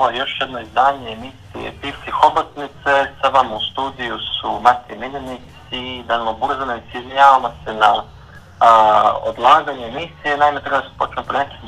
[0.00, 2.92] poštovni ovo je još jedno izdanje emisije Pivci Hobotnice.
[3.20, 5.40] Sa vam u studiju su Matija Miljanic
[5.70, 6.84] i Danilo Burzanović.
[6.94, 8.02] Izvinjavamo se na
[8.60, 8.70] a,
[9.22, 10.36] odlaganje emisije.
[10.38, 11.66] Naime, treba se početi prenesiti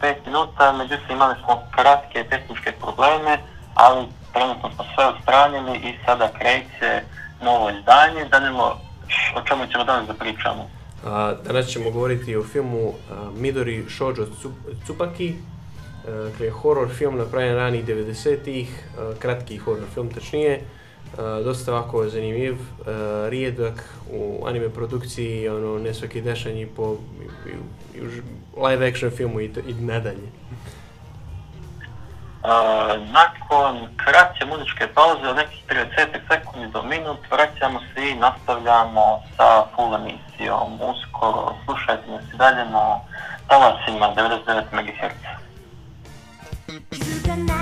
[0.00, 3.38] 25 minuta, međutim imali smo kratke tehničke probleme,
[3.74, 6.90] ali trenutno smo sve odstranili i sada kreće
[7.42, 8.24] novo izdanje.
[8.24, 8.78] Danilo,
[9.36, 10.62] o čemu ćemo danas da pričamo?
[11.06, 14.26] A, danas ćemo govoriti o filmu a, Midori Shoujo
[14.84, 15.34] Tsupaki,
[16.04, 20.62] dakle, horror film napravljen ranih 90-ih, eh, kratki horror film tačnije, eh,
[21.44, 22.56] dosta ovako zanimljiv,
[23.28, 26.96] rijedak u anime produkciji, ono, ne svaki dešanje po
[27.46, 27.50] i,
[27.98, 28.22] i, i
[28.66, 30.28] live action filmu i, i nadalje.
[32.42, 32.48] Uh,
[33.12, 35.86] nakon kratke muzičke pauze od nekih 30
[36.28, 40.80] sekundi do minut vraćamo se i nastavljamo sa full emisijom.
[40.80, 43.00] Uskoro slušajte nas i dalje na
[43.48, 45.41] talasima 99 MHz.
[46.72, 46.80] You're
[47.20, 47.61] the night.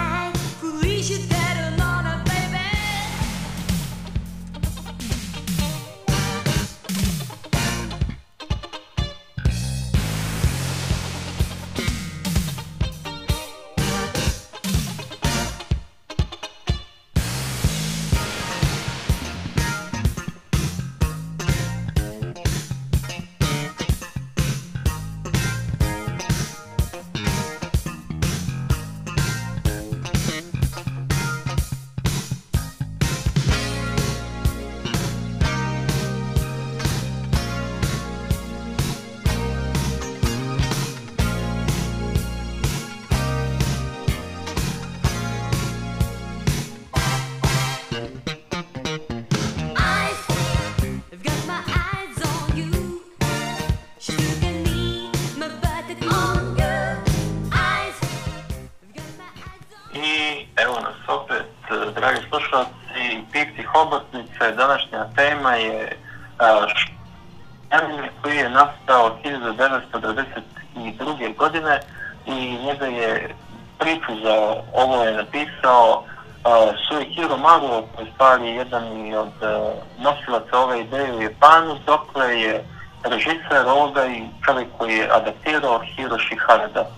[81.65, 82.65] Ideje dokle je
[83.05, 86.91] režiser ovoga i čovjek koji je adaptirao Hiroshi Harada.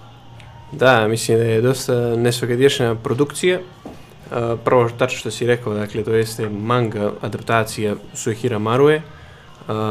[0.72, 3.60] Da, mislim da je dosta nesvagadješna produkcija, e,
[4.64, 8.94] prvo tačno što si rekao, dakle, to jeste manga adaptacija Suihira Marue.
[8.94, 9.02] E,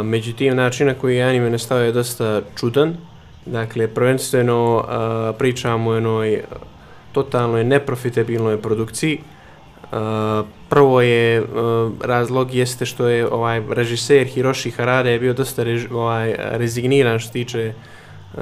[0.03, 2.97] međutim, način na koji je anime nastao je dosta čudan.
[3.45, 6.43] Dakle, prvenstveno e, pričamo o jednoj
[7.11, 9.19] totalnoj neprofitabilnoj produkciji.
[10.69, 11.47] Prvo je uh,
[12.01, 17.31] razlog jeste što je ovaj režiser Hiroshi Harada je bio dosta rež, ovaj, rezigniran što
[17.31, 17.73] tiče eh,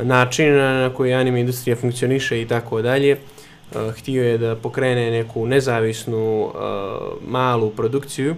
[0.04, 3.12] načina na koji anime industrija funkcioniše i tako dalje.
[3.12, 6.52] Eh, htio je da pokrene neku nezavisnu uh,
[7.28, 8.36] malu produkciju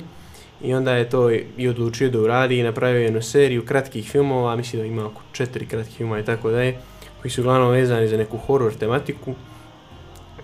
[0.64, 4.82] i onda je to i odlučio da uradi i napravio jednu seriju kratkih filmova, mislim
[4.82, 6.78] da ima oko četiri kratkih filmova i tako dalje,
[7.22, 9.34] koji su uglavnom vezani za neku horror tematiku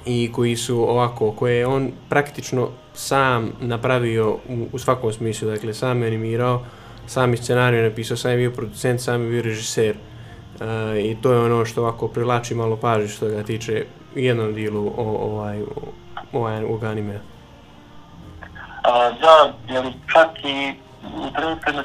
[0.08, 5.74] i koji su ovako, koje je on praktično sam napravio u, u svakom smislu, dakle
[5.74, 6.62] sam je animirao,
[7.08, 9.96] sam je scenariju napisao, sam je bio producent, sam je bio režiser.
[9.96, 10.66] Uh,
[11.06, 13.86] I to je ono što ovako privlači malo pažnje što ga tiče
[14.16, 15.62] jednom dilu o, ovaj,
[16.34, 17.20] ovaj ovog anime.
[18.84, 19.84] A, da, jer
[20.14, 21.84] čak i u trenutku na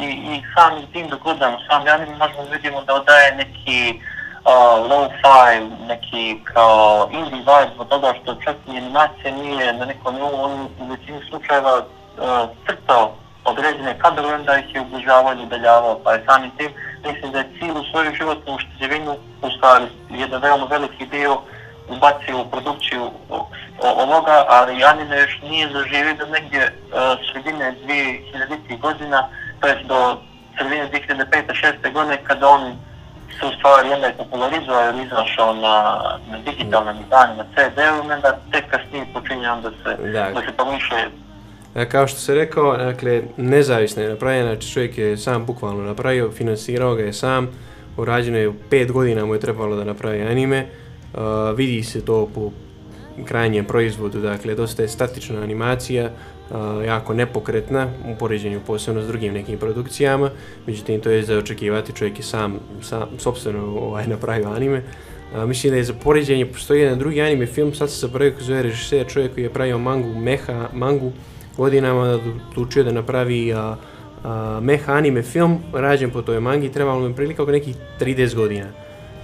[0.00, 4.13] i, i sam tim dok gledamo sami anime možemo vidimo da odaje neki uh,
[4.44, 10.44] low-fi, neki kao indie vibe zbog toga što čak i animacija nije na nekom nivou,
[10.44, 11.84] on u većini slučajeva uh,
[12.66, 13.14] crtao
[13.44, 16.70] određene kadrove, onda ih je ubližavao i udaljavao, pa je sami tim,
[17.04, 21.40] mislim da je cijelu svoju životnu ušteđevinu, u stvari, jedan veoma veliki dio
[21.88, 23.10] ubacio u produkciju
[23.82, 27.00] ovoga, ali anime još nije zaživio do negdje uh,
[27.32, 29.28] sredine 2000 godina,
[29.60, 30.16] to je do
[30.58, 32.76] sredine 2005-2006 godine, kada on
[33.40, 35.76] se u stvari onda je popularizovao ili izašao na,
[36.30, 40.30] na digitalnom izdanju, na CD-u, onda tek kasnije počinje da se, da.
[40.34, 40.98] da se pomišlja
[41.74, 46.30] E, kao što se rekao, dakle, nezavisno je napravljeno, znači čovjek je sam bukvalno napravio,
[46.30, 47.48] finansirao ga je sam,
[47.96, 50.66] urađeno je pet godina mu je trebalo da napravi anime,
[51.14, 51.20] uh,
[51.56, 52.50] vidi se to po
[53.24, 56.10] krajnjem proizvodu, dakle, dosta je statična animacija,
[56.86, 60.30] jako nepokretna u poređenju posebno s drugim nekim produkcijama,
[60.66, 64.82] međutim, to je za očekivati, čovjek je sam, sam sobstveno ovaj, napravio anime,
[65.34, 68.44] Uh, mislim da je za poređenje, postoji jedan drugi anime film, sad se zapravio koji
[68.44, 71.12] zove režiser, čovjek koji je pravio mangu, meha, mangu,
[71.56, 72.18] godinama
[72.50, 73.76] odlučio da napravi a,
[74.24, 78.66] a, meha anime film rađen po toj mangi, trebalo mi prilika oko nekih 30 godina.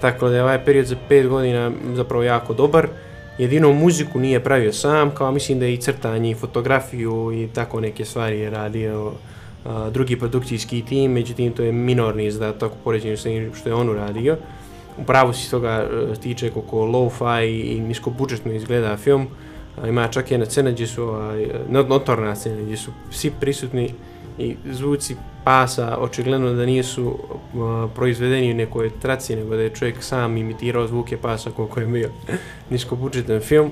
[0.01, 2.87] tako da je ovaj period za 5 godina zapravo jako dobar.
[3.37, 7.79] Jedino muziku nije pravio sam, kao mislim da je i crtanje i fotografiju i tako
[7.79, 9.11] neke stvari je radio
[9.65, 13.29] a, drugi produkcijski tim, međutim to je minorni izdatak u poređenju sa
[13.59, 14.37] što je on uradio.
[14.97, 19.27] Upravo si toga e, tiče koliko low-fi i nisko budžetno izgleda film.
[19.81, 21.35] A, ima čak jedna scena gdje su, a,
[21.69, 23.93] notorna scena gdje su svi prisutni
[24.37, 27.17] i zvuci pasa očigledno da nisu uh,
[27.95, 32.09] proizvedeni u nekoj traci, nego da je čovjek sam imitirao zvuke pasa koliko je bio
[32.69, 33.71] niskobudžetan film.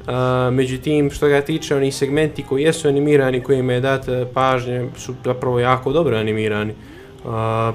[0.00, 5.14] Uh, međutim, što ga tiče, oni segmenti koji jesu animirani, koji je data pažnje, su
[5.24, 6.72] zapravo jako dobro animirani.
[7.24, 7.30] Uh,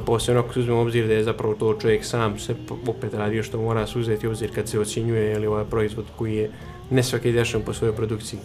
[0.06, 2.56] posebno ako se uzmemo obzir da je zapravo to čovjek sam se
[2.88, 6.50] opet radio što mora se uzeti obzir kad se ocjenjuje ili ovaj proizvod koji je
[6.90, 8.40] ne svaki dešan po svojoj produkciji.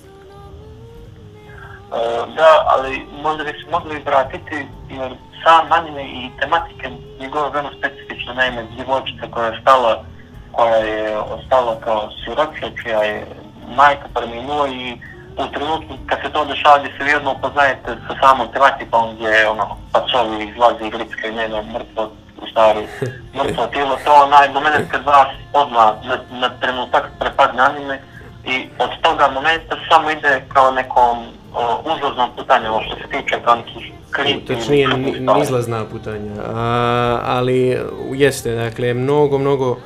[1.90, 5.12] Uh, da, ali možda bi se mogli vratiti jer
[5.44, 6.90] sam anime i tematike
[7.20, 10.04] njegove veoma specifične, naime djevojčica koja je stala,
[10.52, 13.26] koja je ostala kao siroče, čija je
[13.76, 14.96] majka preminula i
[15.36, 19.48] u trenutku kad se to dešava gdje se vjerno upoznajete sa samom tematikom gdje je
[19.48, 22.10] ono pacovi izlazi i i njeno mrtvo
[22.42, 22.86] u stvari
[23.38, 28.00] mrtvo tijelo, to onaj moment kad vas odmah na, na trenutak prepadne anime
[28.44, 31.26] i od toga momenta samo ide kao nekom
[31.96, 34.54] uzlazno putanje, ovo što se tiče kao nekih kripi.
[34.54, 34.88] Točnije,
[35.38, 37.78] nizlazna putanja, a, ali
[38.12, 39.76] jeste, dakle, mnogo, mnogo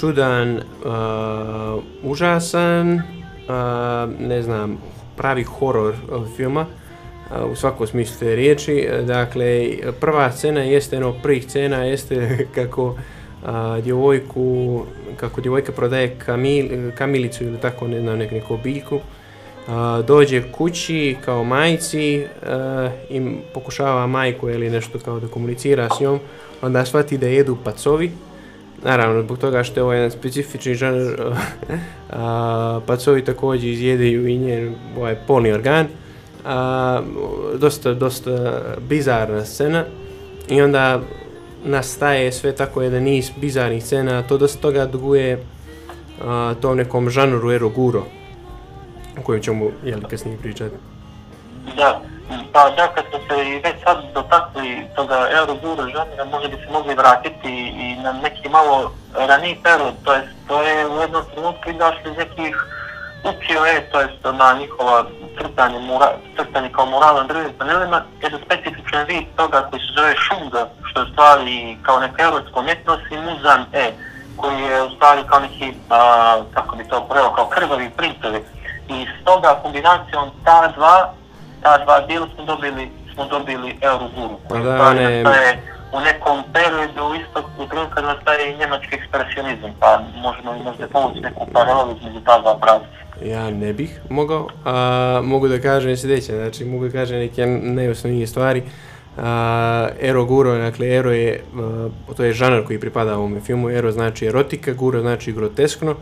[0.00, 3.02] čudan, a, užasan,
[3.48, 4.78] a, ne znam,
[5.16, 5.94] pravi horor
[6.36, 6.66] filma,
[7.30, 8.88] a, u svakom smislu te riječi.
[9.06, 9.70] Dakle,
[10.00, 12.96] prva scena jeste, jedno prvih scena jeste kako
[13.44, 14.82] a, djevojku,
[15.16, 16.66] kako djevojka prodaje kamil,
[16.98, 19.00] kamilicu ili tako, ne znam, nek neku biljku,
[20.06, 26.18] dođe kući kao majci uh, i pokušava majku ili nešto kao da komunicira s njom,
[26.62, 28.10] onda shvati da jedu pacovi.
[28.82, 31.36] Naravno, zbog toga što je ovo jedan specifični žanr, uh,
[32.86, 35.86] pacovi također izjedaju i njen ovaj polni organ.
[35.86, 36.50] Uh,
[37.58, 39.84] dosta, dosta bizarna scena
[40.48, 41.00] i onda
[41.64, 47.50] nastaje sve tako jedan niz bizarnih scena, to dosta toga duguje uh, tom nekom žanru
[47.50, 48.04] eroguro
[49.18, 50.74] o kojoj ćemo jeli, kasnije pričati.
[51.76, 52.00] Da,
[52.52, 56.72] pa da, kad smo se i već sad dotakli toga Euroguru žanira, možda bi se
[56.72, 61.70] mogli vratiti i na neki malo raniji period, to jest to je u jednom trenutku
[61.70, 62.56] izašli iz nekih
[63.24, 65.04] ukio je, to jest na njihova
[65.38, 70.14] crtanje, mura, crtanje kao murala na drugim panelima, jedan specifičan vid toga koji se zove
[70.16, 73.92] šunga, što je stvari kao neka evropska umjetnost i muzan e,
[74.36, 78.40] koji je u stvari kao neki, a, kako bi to preo, kao krvavi printovi
[78.88, 81.12] i s toga kombinacijom ta dva,
[81.62, 84.36] ta dva dijela smo dobili, smo dobili Euroguru.
[84.48, 85.22] Pa da, ne...
[85.22, 85.62] Nastaje
[85.92, 90.86] u nekom periodu isto u trenutku kad nastaje i njemački ekspresionizam, pa možemo i možda
[90.88, 92.86] povući neku paralelu između ta dva pravca.
[93.22, 98.26] Ja ne bih mogao, a, mogu da kažem sljedeće, znači mogu da kažem neke najosnovnije
[98.26, 98.62] stvari.
[99.18, 103.92] A, ero guro, dakle ero je, a, to je žanar koji pripada ovom filmu, ero
[103.92, 105.94] znači erotika, guro znači groteskno,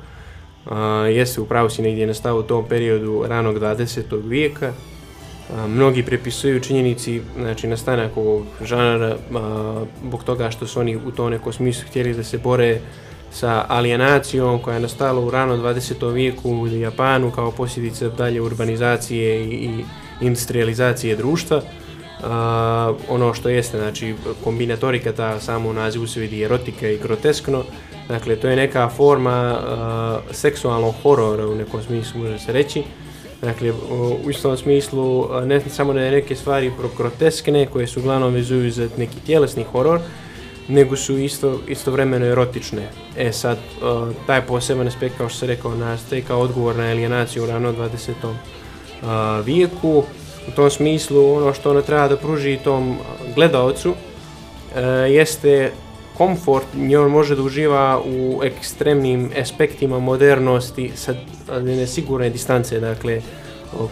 [0.66, 4.28] a, jeste u pravu si negdje nastao u tom periodu ranog 20.
[4.28, 4.72] vijeka.
[5.56, 11.10] A, mnogi prepisuju činjenici znači, nastanak ovog žanara a, bog toga što su oni u
[11.10, 12.80] to neko smislu htjeli da se bore
[13.32, 16.12] sa alienacijom koja je nastala u rano 20.
[16.12, 19.84] vijeku u Japanu kao posljedica dalje urbanizacije i, i
[20.20, 21.56] industrializacije društva.
[21.56, 22.28] Uh,
[23.08, 24.14] ono što jeste, znači
[24.44, 27.64] kombinatorika ta samo u nazivu se vidi erotika i groteskno,
[28.08, 32.82] Dakle, to je neka forma uh, seksualnog horora u nekom smislu, može se reći.
[33.42, 33.72] Dakle,
[34.24, 38.70] u istom smislu, uh, ne samo da je neke stvari groteskne, koje su uglavnom vezuju
[38.70, 40.00] za neki tjelesni horor,
[40.68, 42.88] nego su isto, istovremeno erotične.
[43.16, 47.42] E sad, uh, taj poseban aspekt, kao što se rekao, nastaje kao odgovor na alienaciju
[47.42, 48.10] u rano 20.
[48.22, 50.04] Uh, vijeku.
[50.48, 52.98] U tom smislu, ono što ono treba da pruži tom
[53.34, 53.96] gledalcu, uh,
[55.10, 55.72] jeste
[56.16, 61.14] komfort njoj može da uživa u ekstremnim aspektima modernosti sa
[61.60, 63.20] nesigurne distance, dakle,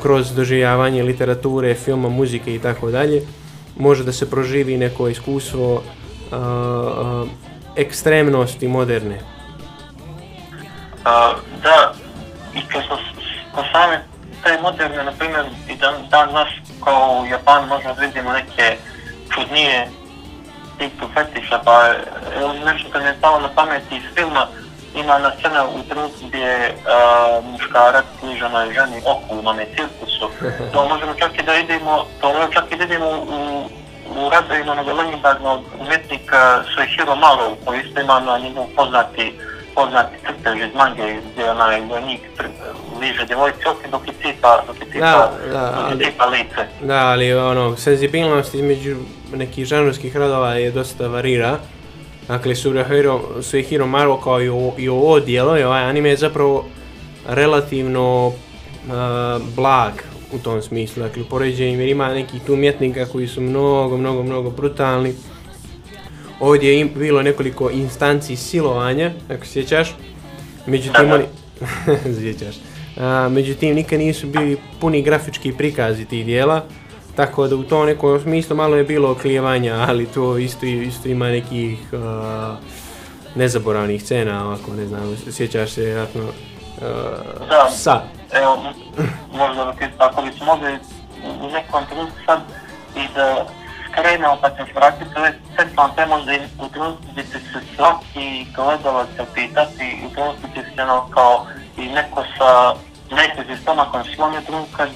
[0.02, 3.22] kroz doživljavanje literature, filma, muzike i tako dalje,
[3.76, 5.80] može da se proživi neko iskustvo uh,
[6.32, 7.28] uh,
[7.76, 9.14] ekstremnosti moderne.
[9.14, 9.20] Uh,
[11.62, 11.94] da,
[12.54, 12.96] i kad smo
[13.54, 14.00] ko same
[14.44, 16.48] te moderne, na primjer, i dan, dan nas
[16.84, 18.76] kao u Japanu možemo da vidimo neke
[19.34, 19.88] čudnije
[20.80, 24.46] tipu fetiša, pa e, nešto kad mi je stalo na pameti iz filma,
[24.94, 30.26] ima na scena u trenutku gdje uh, muškarac kliža na ženi oku u nome cirkusu.
[30.72, 33.68] To možemo čak i da idemo, to možemo čak i da idemo u, u
[34.16, 39.38] u radovima onog legendarnog umjetnika Suihiro Maro, koji isto ima na njemu poznati,
[39.74, 42.20] poznati crtež iz mange, gdje onaj vojnik
[43.00, 46.26] liže djevojci oči dok je cipa, dok je cipa, Da, da, dok je ali- cipa
[46.26, 46.62] lice.
[46.82, 48.96] Da, ali ono, senzibilnost između
[49.32, 51.58] nekih žanrovskih radova je dosta varira.
[52.28, 56.64] Dakle, Suihiro, Suihiro Maro kao i, ovo- i ovo dijelo i ovaj anime je zapravo
[57.26, 58.32] relativno uh,
[59.56, 59.92] blag
[60.32, 61.02] u tom smislu.
[61.02, 65.14] Dakle, u poređenju jer ima nekih tu umjetnika koji su mnogo, mnogo, mnogo brutalni.
[66.40, 69.94] Ovdje je im, bilo nekoliko instanci silovanja, ako sjećaš.
[70.66, 71.24] Međutim, oni...
[72.20, 72.54] sjećaš.
[72.98, 76.62] A, međutim, nikad nisu bili puni grafički prikazi tih dijela.
[77.16, 81.28] Tako da u tom nekom smislu malo je bilo oklijevanja, ali to isto, isto ima
[81.28, 82.00] nekih uh,
[83.34, 87.70] nezaboravnih scena, ovako, ne znam, sjećaš se vjerojatno uh, Da.
[87.70, 88.02] sa.
[88.32, 88.62] Evo,
[89.32, 90.78] možda ako bi mogli
[91.40, 92.40] u nekom trenutku sad
[92.96, 93.46] i da
[93.92, 98.46] skrenemo pa se vratiti ove seksualne teme, možda i u trenutku gdje će se svaki
[98.56, 102.74] gledalac se pitati i u trenutku će se ono kao i neko sa
[103.10, 104.92] najtežim stomakom slomio trenutku kad e,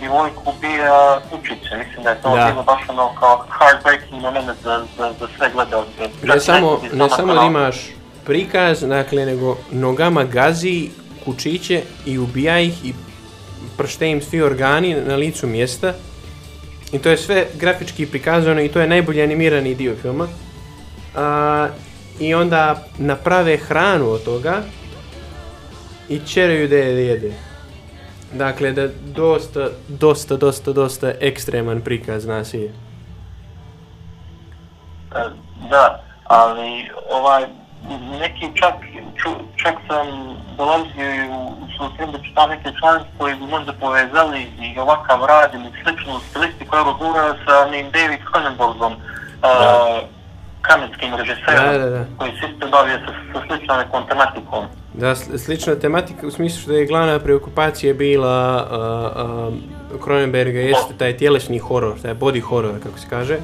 [0.00, 1.76] djevojku ubija kućice.
[1.84, 2.46] Mislim da je to Da.
[2.46, 6.02] bilo baš ono kao heartbreaking moment za, za, za sve gledalce.
[6.22, 7.76] Ne samo, ne stomak, samo ono, da imaš
[8.24, 10.90] prikaz, dakle, nego nogama gazi
[11.24, 12.94] kučiće i ubija ih i
[13.76, 15.92] pršte im svi organi na licu mjesta.
[16.92, 20.28] I to je sve grafički prikazano i to je najbolje animirani dio filma.
[21.16, 21.68] A,
[22.20, 24.62] I onda naprave hranu od toga
[26.08, 27.32] i čeraju da je jede.
[28.32, 32.64] Dakle, da dosta, dosta, dosta, dosta ekstreman prikaz nasilja.
[32.64, 32.72] je.
[35.70, 37.44] Da, ali ovaj,
[38.20, 38.74] neki čak,
[39.20, 40.06] ču, čak sam
[40.56, 41.40] dolazio i u
[41.76, 46.76] susret da čitam neke članke koji bi možda povezali i ovakav rad ili sličnu stilistiku
[46.76, 48.92] Eurogura sa onim David Cronenbergom,
[49.40, 49.48] Da.
[49.50, 50.08] uh,
[50.62, 52.04] kanetskim režiserom, Da, da, da.
[52.18, 54.64] koji se isto bavio sa, sa sličnom nekom tematikom.
[54.94, 59.52] Da, sl- slična tematika u smislu što je glavna preokupacija bila uh,
[59.92, 63.36] uh, Cronenberga jeste taj tjelesni horor, taj body horror kako se kaže.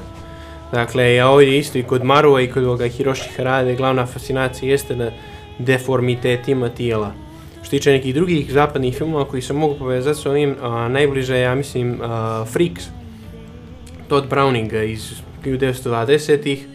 [0.71, 4.95] Dakle, ja ovdje isto i kod Marua i kod ovoga Hiroshi Harade glavna fascinacija jeste
[4.95, 5.11] na
[5.59, 7.13] deformitetima tijela.
[7.61, 11.55] Što tiče nekih drugih zapadnih filmova koji se mogu povezati s ovim, a, najbliže ja
[11.55, 12.83] mislim, a, Freaks,
[14.07, 15.11] Todd Browninga iz
[15.45, 16.67] 1920-ih.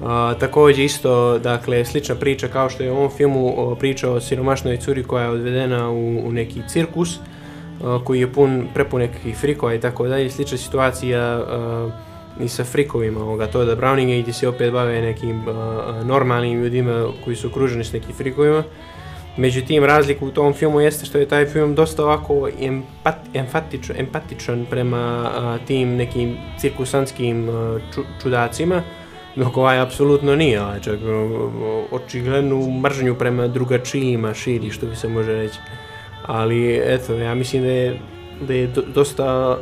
[0.00, 4.20] Uh, također isto, dakle, slična priča kao što je u ovom filmu uh, priča o
[4.20, 9.36] siromašnoj curi koja je odvedena u, u neki cirkus uh, koji je pun, prepun nekih
[9.36, 10.30] frikova i tako dalje.
[10.30, 11.92] Slična situacija uh,
[12.40, 17.06] i sa frikovima ovoga Todda Browninga i gdje se opet bave nekim uh, normalnim ljudima
[17.24, 18.62] koji su okruženi s nekim frikovima.
[19.36, 24.66] Međutim, razlika u tom filmu jeste što je taj film dosta ovako empat, empatičan, empatičan
[24.70, 28.82] prema a, tim nekim cirkusanskim a, ču, čudacima,
[29.36, 31.50] dok ovaj apsolutno nije, ovaj čak ono,
[31.90, 35.58] očiglednu mržnju prema drugačijima širi, što bi se može reći.
[36.26, 38.00] Ali, eto, ja mislim da je,
[38.40, 39.58] da je do, dosta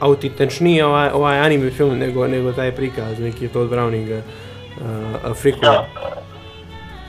[0.00, 5.72] autentičniji ovaj, ovaj anime film nego, nego taj prikaz, neki Todd Browninga, uh, Afrikova.
[5.72, 5.86] Da,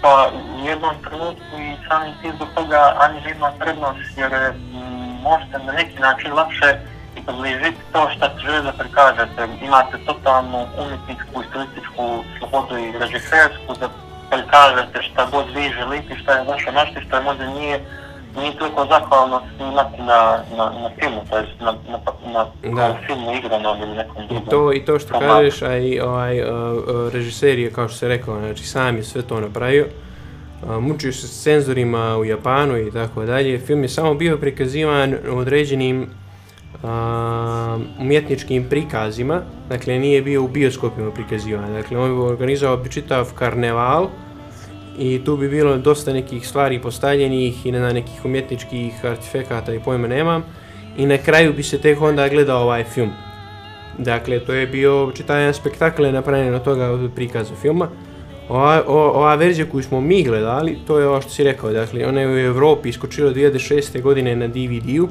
[0.01, 0.31] pa
[0.65, 4.53] jednom trenutku i samim tim zbog toga anime ima prednost jer m,
[5.23, 6.79] možete na neki način lakše
[7.17, 9.47] i približiti to što se želi da prikažete.
[9.65, 13.89] Imate totalnu umjetničku i stilističku slobodu i režisersku da
[14.31, 17.85] prikažete šta god vi želite, šta je vaša mašta, šta možda nije
[18.35, 21.99] nije toliko zahvalno snimati na, na, na filmu, to jest na, na,
[22.33, 24.45] na, na filmu igranom ili nekom I drugom.
[24.45, 28.07] to, I to što kažeš, a i ovaj, uh, uh, režiser je, kao što se
[28.07, 29.85] rekao, znači sam je sve to napravio.
[30.63, 33.59] Uh, mučio se s cenzorima u Japanu i tako dalje.
[33.59, 36.89] Film je samo bio prikazivan određenim uh,
[37.99, 41.73] umjetničkim prikazima, dakle nije bio u bioskopima prikazivan.
[41.73, 44.07] Dakle, on bi organizovao bi čitav karneval
[44.99, 50.07] i tu bi bilo dosta nekih stvari postavljenih i na nekih umjetničkih artefekata i pojma
[50.07, 50.43] nemam.
[50.97, 53.11] I na kraju bi se tek onda gledao ovaj film.
[53.97, 57.89] Dakle, to je bio čitanje jedan spektakl napravljen od toga od prikaza filma.
[58.49, 62.05] Ova, o, ova verzija koju smo mi gledali, to je ovo što si rekao, dakle,
[62.05, 64.01] ona je u Evropi iskočila 2006.
[64.01, 65.07] godine na DVD-u,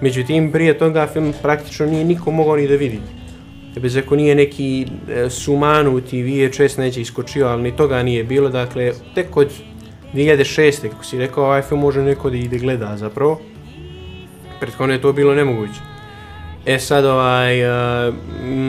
[0.00, 3.00] međutim, prije toga film praktično nije niko mogao ni da vidi.
[3.80, 8.92] Bez ako nije neki e, sumanuti VHS neće iskočio, ali ni toga nije bilo, dakle,
[9.14, 9.52] tek od
[10.14, 10.88] 2006.
[10.88, 13.40] kako si rekao, ovaj film može neko da ide gleda zapravo.
[14.60, 15.80] Prethodno je to bilo nemoguće.
[16.66, 17.62] E sad ovaj,
[18.08, 18.14] uh,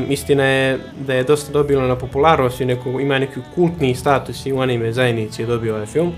[0.09, 4.59] istina je da je dosta dobilo na popularnosti, neko, ima neki kultni status i u
[4.59, 6.11] anime zajednici je dobio ovaj film.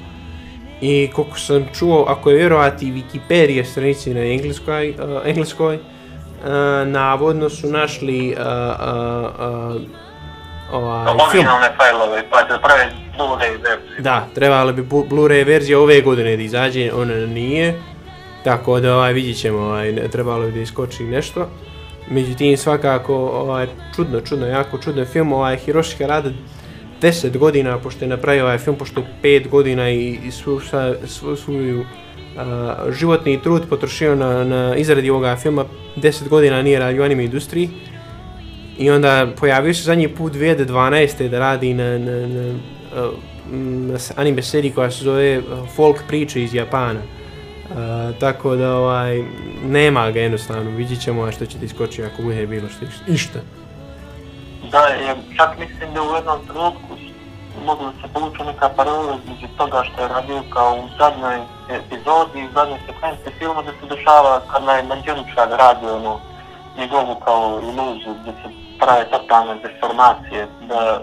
[0.81, 5.79] I koliko sam čuo, ako je vjerovati Wikipedia stranici na engleskoj, uh, engleskoj
[6.85, 9.81] navodno su našli uh, uh, uh,
[10.71, 11.19] ovaj, film.
[11.29, 13.99] Originalne fajlove, pa da prave Blu-ray verzije.
[13.99, 17.81] Da, trebalo bi Blu-ray verzija ove godine da izađe, ona nije.
[18.43, 21.49] Tako da ovaj, vidjet ćemo, ovaj, trebalo bi da iskoči nešto.
[22.09, 26.29] Međutim, svakako, ovaj, čudno, čudno, jako čudno film, ovaj, Hiroshi rada
[27.01, 29.07] 10 godina, pošto je napravio ovaj film, pošto je
[29.41, 31.85] 5 godina i, i svu, sa, svu, svoju
[32.37, 35.65] uh, životni trud potrošio na, na izradi ovoga filma,
[35.95, 37.69] 10 godina nije radio u anime industriji.
[38.77, 41.29] I onda pojavio se zadnji put 2012.
[41.29, 42.53] da radi na, na, na,
[43.51, 45.41] na anime seriji koja se zove
[45.75, 46.99] Folk priče iz Japana.
[46.99, 47.75] Uh,
[48.19, 49.23] tako da ovaj,
[49.65, 53.39] nema ga jednostavno, vidjet ćemo što će ti skoči ako bude bilo što išta.
[54.71, 56.97] Da, je, čak mislim da u jednom trenutku
[57.65, 62.51] mogu se povući neka parola između toga što je radio kao u zadnjoj epizodi, u
[62.53, 66.19] zadnjoj sekvenci filma gdje se dešava kad naj Manđaničar radi ono
[66.77, 71.01] njegovu kao iluziju gdje se prave totalne deformacije, da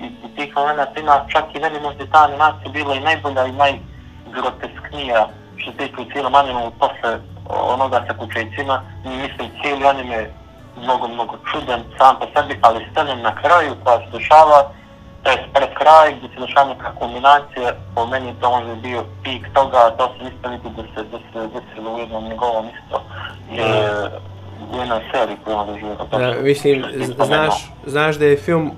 [0.00, 3.52] i, i tih momenta ima čak i meni možda ta animacija bila i najbolja i
[3.52, 7.18] najgrotesknija što se tiče u cijelom animu posle
[7.48, 10.30] onoga sa kućecima, mislim cijeli anime
[10.82, 14.70] mnogo, mnogo čudan sam po sebi, ali scena na kraju koja se dešava,
[15.30, 19.90] je pred kraj gdje se dešava neka kombinacija, po meni to može bio pik toga,
[19.98, 23.02] to se isto vidi da se, da se desilo u jednom njegovom isto,
[23.50, 23.90] je
[24.72, 25.96] u jednoj seriji koju on doživio.
[26.10, 26.84] Da, mislim,
[27.26, 28.70] znaš, znaš da je film,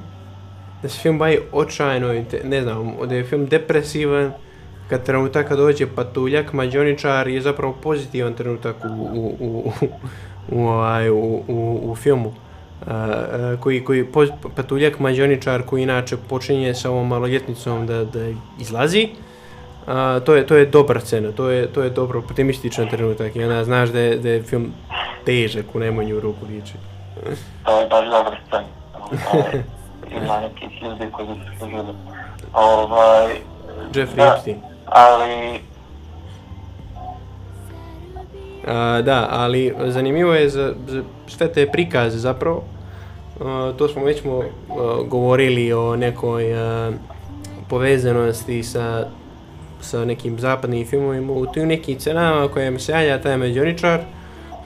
[0.83, 4.33] da se film bavi očajno, ne znam, da je film depresivan,
[4.89, 9.73] kad trenutak kad dođe patuljak, mađoničar je zapravo pozitivan trenutak u, u, u,
[10.51, 12.35] u, ovaj, u, u, u filmu.
[12.81, 14.07] Uh, koji, koji
[14.57, 18.21] patuljak mađoničar koji inače počinje sa ovom maloljetnicom da, da
[18.61, 19.09] izlazi.
[19.87, 23.45] Uh, to je to je dobra scena to je to je dobro optimističan trenutak i
[23.45, 24.73] onda znaš da je, da je film
[25.25, 26.75] težak u najmanju ruku liči.
[27.65, 28.69] To je baš dobra scena.
[30.23, 31.95] Ima neki ljudi koji su služili.
[32.53, 33.35] Ovaj
[33.93, 34.57] Jeffrey Epstein.
[34.87, 35.61] ali
[38.67, 42.65] A, da, ali zanimljivo je za, za sve te prikaze zapravo.
[43.41, 46.93] A, to smo već mo, a, govorili o nekoj a,
[47.69, 49.07] povezanosti sa,
[49.81, 51.33] sa nekim zapadnim filmovima.
[51.33, 54.01] U tim nekim cenama koje se javlja taj međoničar,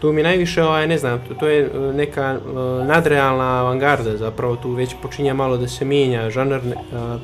[0.00, 4.56] tu mi najviše, ovaj, ne znam, to, to je e, neka uh, nadrealna avangarda zapravo.
[4.56, 6.60] Tu već počinja malo da se mijenja žanar.
[6.60, 7.18] uh, e,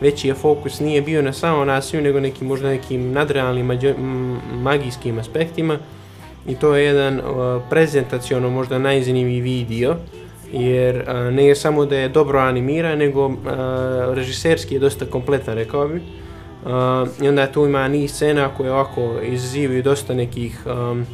[0.00, 3.94] veći je fokus nije bio na samo nasilju, nego nekim možda nekim nadrealnim mađo,
[4.52, 5.78] magijskim aspektima
[6.46, 9.96] i to je jedan uh, prezentacijono možda najzanimljiviji video
[10.52, 13.34] jer uh, ne je samo da je dobro animiran nego uh,
[14.14, 15.94] režiserski je dosta kompletan rekao bi.
[16.64, 16.70] Uh,
[17.22, 21.06] i onda tu ima niz scena koje ovako izazivaju dosta nekih um,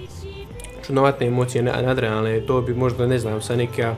[0.86, 3.94] čudnovatne emocije nadrealne to bi možda ne znam sa neka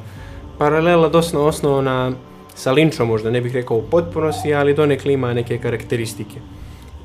[0.59, 2.13] paralela dosta osnovna
[2.55, 6.41] sa Lynchom možda ne bih rekao u potpunosti ali donekle ima neke karakteristike.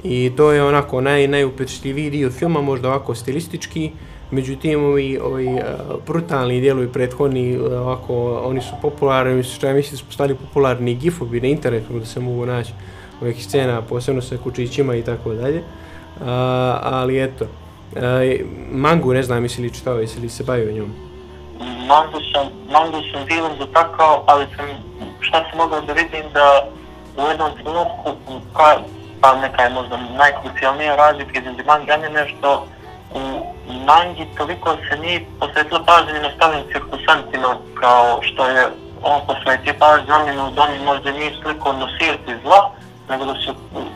[0.03, 3.91] I to je onako naj, najupečljiviji dio filma možda ovako stilistički.
[4.31, 5.61] Međutim, ovi, ovi uh,
[6.07, 11.41] brutalni dijelovi prethodni, e, ovako, oni su popularni, što ja mislim su postali popularni gifovi
[11.41, 12.73] na internetu da se mogu naći
[13.21, 15.57] ovih scena, posebno sa kučićima i tako dalje.
[15.57, 15.63] E,
[16.81, 18.01] ali eto, uh,
[18.71, 20.93] mangu ne znam, misli li čitao, jesi li se bavio njom?
[21.87, 24.65] Mangu sam, mangu sam dilom dotakao, ali sam,
[25.19, 26.67] šta sam mogao da vidim da
[27.17, 28.11] u jednom trenutku,
[28.53, 28.77] pa,
[29.21, 32.67] pa neka je možda najkrucijalnija razlika između manga, anime, što
[33.89, 38.67] mangi toliko se nije posvetilo pažnje na stavim cirkusantima kao što je
[39.03, 42.71] on posvetio pažnje namjenu da oni možda nije sliko nosirati zla,
[43.09, 43.51] nego da su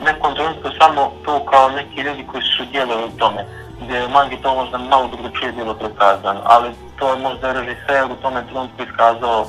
[0.06, 3.46] nekom trenutku samo tu kao neki ljudi koji su dijelili u tome,
[3.82, 8.22] gdje je mangi to možda malo drugačije bilo prikazano, ali to je možda režiser u
[8.22, 9.46] tome trenutku iskazao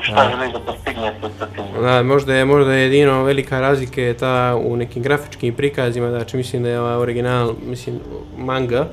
[0.00, 1.64] šta želi da postigne sa tim.
[1.82, 6.62] Da, možda je možda jedino velika razlika je ta u nekim grafičkim prikazima, znači mislim
[6.62, 8.00] da je ovaj original, mislim
[8.36, 8.86] manga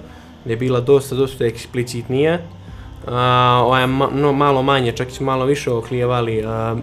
[0.45, 2.39] je bila dosta dosta eksplicitnija.
[3.07, 6.43] A, ovaj ma, no, malo manje, čak su malo više oklijevali.
[6.45, 6.75] A,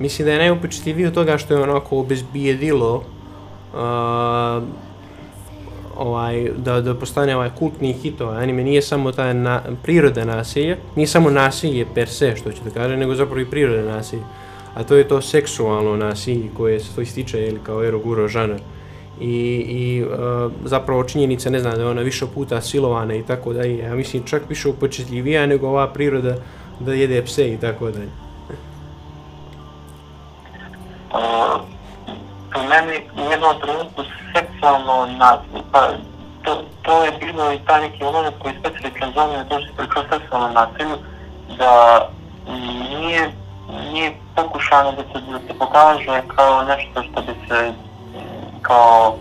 [0.00, 3.02] mislim da je najupečitljiviji od toga što je onako obezbijedilo
[3.74, 4.60] a,
[5.98, 10.76] ovaj, da, da postane ovaj kultni hit ovaj anime, nije samo ta na, priroda nasilja,
[10.96, 14.22] nije samo nasilje per se, što ću da kažem, nego zapravo i priroda nasilja.
[14.74, 18.60] A to je to seksualno nasilje koje se to ističe ili kao eroguro žanar.
[19.20, 20.06] I, i e,
[20.64, 23.94] zapravo činjenica, ne znam, da je ona više puta silovana i tako da je, ja
[23.94, 26.34] mislim čak više upočetljivija nego ova priroda
[26.80, 28.08] da jede pse i tako da je.
[31.12, 31.60] Uh,
[32.54, 34.02] e, meni u jednom trenutku
[34.34, 35.88] seksualno nasilje, pa
[36.44, 39.74] to, to je bilo i taj neki moment koji specifikan za mene, znači, to što
[39.76, 40.96] pričao seksualno nasilje,
[41.58, 42.08] da
[42.90, 43.32] nije
[43.92, 47.72] nije pokušano da se, da se pokaže kao nešto što bi se
[48.68, 49.14] kao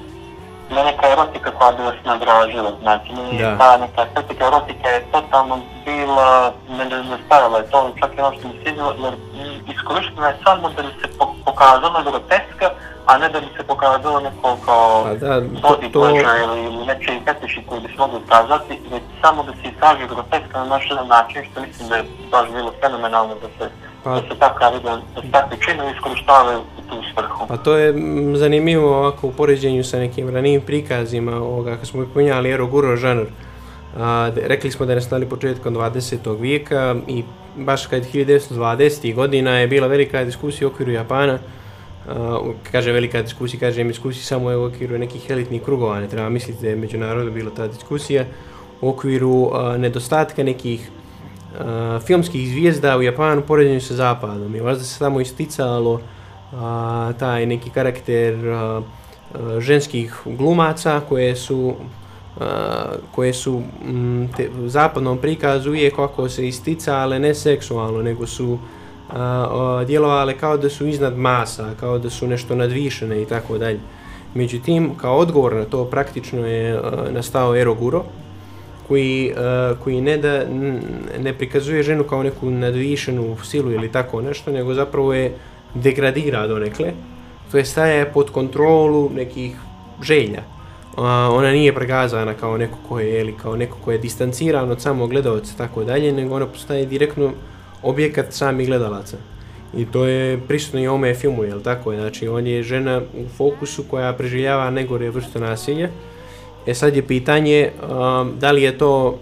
[0.76, 3.58] ne neka erotika koja bi vas nadražila, znači nije Da.
[3.58, 8.48] ta neka estetika erotika je totalno bila, ne nedostavila je to, čak i ono što
[8.48, 8.70] mi se
[9.04, 9.14] jer
[9.74, 12.68] iskorištena je samo da bi se po- pokazala groteska,
[13.06, 16.86] a ne da bi se pokazalo neko kao da, to, body to, pleasure ili, ili
[16.86, 20.90] nečiji fetiši koji bi se mogli ukazati, već samo da se iskaže groteska na naš
[21.08, 23.72] način, što mislim da je baš bilo fenomenalno da se,
[24.08, 27.48] Pa- da se takav video, da se činovi iskorištavaju u tu svrhu.
[27.48, 27.94] Pa to je
[28.36, 33.26] zanimljivo ovako u poređenju sa nekim ranijim prikazima ovoga, kad smo pominjali Eroguro žanr.
[33.98, 35.98] A, de- rekli smo da je nastali početkom 20.
[36.34, 37.24] vijeka i
[37.58, 39.16] baš kad 1920.
[39.16, 41.40] godina je bila velika diskusija u okviru Japana.
[42.10, 46.08] A, u- kaže velika diskusija, kažem diskusija samo je u okviru nekih elitnih krugova, ne
[46.08, 48.24] treba misliti da je međunarodno bila ta diskusija
[48.82, 50.90] u okviru a, nedostatka nekih
[51.52, 56.02] uh, filmskih zvijezda u Japanu poređenju sa zapadom i možda se tamo isticalo
[56.54, 58.82] a, taj neki karakter a,
[59.34, 61.76] a, ženskih glumaca koje su
[62.38, 62.44] Uh,
[63.12, 68.58] koje su m, te, u zapadnom prikazu uvijek kako se isticale ne seksualno nego su
[69.10, 73.58] a, a, djelovale kao da su iznad masa, kao da su nešto nadvišene i tako
[73.58, 73.80] dalje.
[74.34, 76.82] Međutim, kao odgovor na to praktično je a,
[77.12, 78.04] nastao Eroguro,
[78.88, 80.46] koji, uh, koji ne da
[81.20, 85.34] ne prikazuje ženu kao neku nadvišenu silu ili tako nešto, nego zapravo je
[85.74, 86.94] degradira donekle,
[87.52, 89.56] to je staje pod kontrolu nekih
[90.02, 90.42] želja.
[90.98, 94.82] Uh, ona nije pregazana kao neko ko je, ili kao neko ko je distanciran od
[94.82, 97.32] samog gledalca tako dalje, nego ona postaje direktno
[97.84, 99.18] objekat sami gledalaca.
[99.78, 101.96] I to je prisutno i u ovome filmu, jel tako?
[101.96, 105.90] Znači, on je žena u fokusu koja preživljava negore vrste nasilja,
[106.68, 109.20] E sad je pitanje um, da li je to,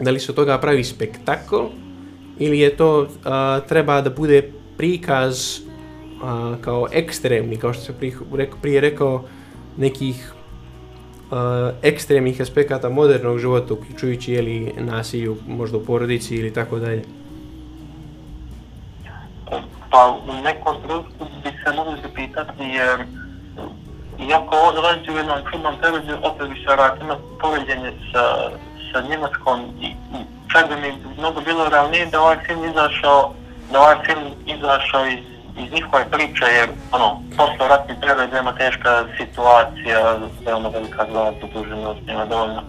[0.00, 1.56] da li se toga pravi spektakl
[2.38, 3.08] ili je to, uh,
[3.68, 9.24] treba da bude prikaz uh, kao ekstremni, kao što se prije, reko, prije rekao,
[9.76, 10.32] nekih
[11.30, 11.38] uh,
[11.82, 17.02] ekstremnih aspekata modernog života, uključujući ili nasilju možda u porodici ili tako dalje.
[19.90, 23.06] Pa u nekom trenutku bi se mogli zapitati jer
[24.18, 28.50] iako ovo dolazi u jednom čudnom periodu, opet bi se vratilo poređenje sa,
[28.92, 30.18] sa Njemačkom i, i
[30.52, 33.32] čak bi mi mnogo bilo realnije da ovaj film izašao,
[33.72, 35.24] da ovaj film izašao iz,
[35.58, 41.32] iz njihove priče jer ono, posle ratni period veoma teška situacija, veoma ono velika glava
[41.40, 42.62] poduženost, nema dovoljno,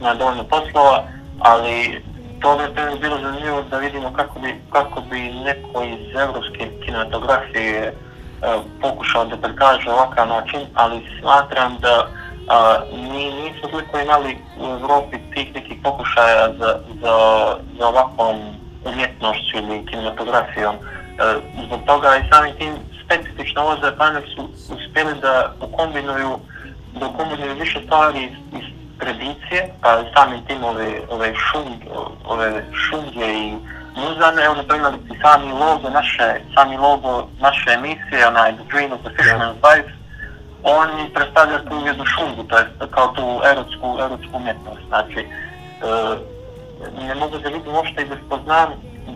[0.00, 1.04] nema dovoljno poslova,
[1.38, 2.02] ali
[2.40, 7.94] to bi bilo zanimljivo da vidimo kako bi, kako bi neko iz evropske kinematografije
[8.80, 12.08] pokušao da prikaže ovakav način, ali smatram da
[12.48, 17.16] a, mi nismo toliko imali u Evropi tih nekih pokušaja za, za,
[17.78, 18.36] za ovakvom
[18.84, 20.74] umjetnošću ili kinematografijom.
[20.74, 20.80] E,
[21.66, 26.38] zbog toga i samim tim specifično ovo za Japane su uspjeli da ukombinuju
[27.00, 28.66] da ukombinuju više stvari iz, iz
[28.98, 31.72] tradicije, pa samim tim ove, ove, šung,
[32.24, 33.54] ove šungje i
[33.96, 39.00] muzane, evo na primjer sami logo naše, sami logo naše emisije, onaj The Dream of
[39.00, 39.90] the Fisherman's Wife,
[40.62, 45.26] oni predstavljaju tu jednu šungu, to je kao tu erotsku, erotsku umjetnost, znači e,
[47.08, 48.68] ne mogu da vidim uopšte i da spoznam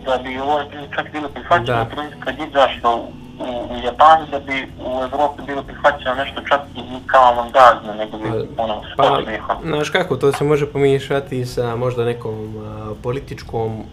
[0.05, 0.61] da bi ovo
[0.95, 2.25] čak bilo prihvaćeno Da.
[2.25, 2.99] kad izašlo u,
[3.43, 8.17] u, u Japanu, da bi u Evropi bilo prihvaćeno nešto čak i kao avangardno, nego
[8.17, 9.21] bi ono, s Pa,
[9.63, 13.83] znaš kako, to se može pomiješati sa možda nekom a, političkom,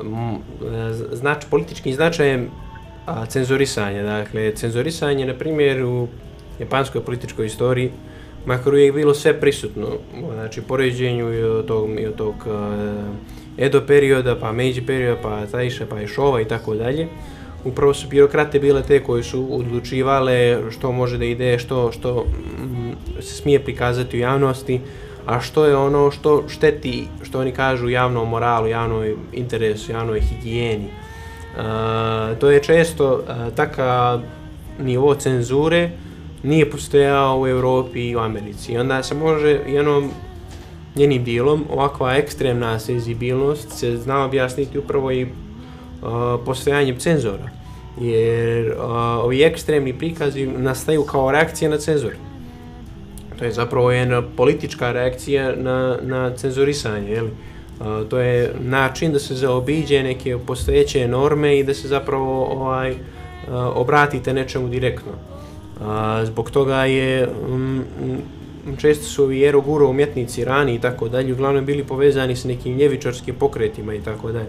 [0.00, 2.48] E, znač, političkim značajem
[3.06, 4.02] a, cenzorisanja.
[4.02, 6.08] Dakle, cenzorisanje, na primjer, u
[6.60, 7.90] japanskoj političkoj istoriji,
[8.46, 9.86] makar uvijek bilo sve prisutno,
[10.34, 13.08] znači poređenju i od tog, i od tog a,
[13.58, 16.06] Edo perioda, pa Meiji perioda, pa Taisha, pa i
[16.42, 17.08] i tako dalje.
[17.64, 23.20] Upravo su birokrate bile te koje su odlučivale što može da ide, što, što mm,
[23.20, 24.80] se smije prikazati u javnosti,
[25.26, 30.88] a što je ono što šteti, što oni kažu, javnom moralu, javnoj interesu, javnoj higijeni.
[31.56, 34.20] Uh, to je često uh, taka
[34.78, 35.90] nivo cenzure
[36.42, 38.72] nije postojao u Europi i u Americi.
[38.72, 40.10] I onda se može jednom
[40.96, 45.28] njenim dijelom ovakva ekstremna senzibilnost se zna objasniti upravo i uh,
[46.44, 47.50] postojanjem cenzora.
[48.00, 48.84] Jer uh,
[49.24, 52.12] ovi ekstremni prikazi nastaju kao reakcija na cenzor.
[53.38, 57.26] To je zapravo jedna politička reakcija na, na cenzurisanje, jel?
[57.26, 62.94] Uh, to je način da se zaobiđe neke postojeće norme i da se zapravo ovaj
[63.74, 65.12] obratite nečemu direktno.
[66.24, 67.80] Zbog toga je mm,
[68.78, 73.34] često su ovi eroguro umjetnici rani i tako dalje, uglavnom bili povezani s nekim ljevičarskim
[73.34, 74.48] pokretima i tako dalje.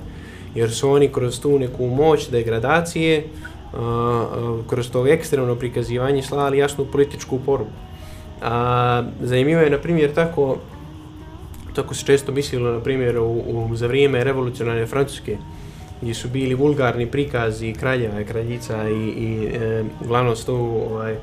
[0.55, 3.79] jer su oni kroz tu neku moć degradacije, uh,
[4.67, 7.71] kroz to ekstremno prikazivanje slali jasnu političku poruku.
[8.41, 10.57] A, zanimljivo je, na primjer, tako,
[11.75, 15.37] tako se često mislilo, na primjer, u, u, za vrijeme revolucionarne Francuske,
[16.01, 21.15] gdje su bili vulgarni prikazi kraljeva i kraljica i, i e, uglavnom su to ovaj,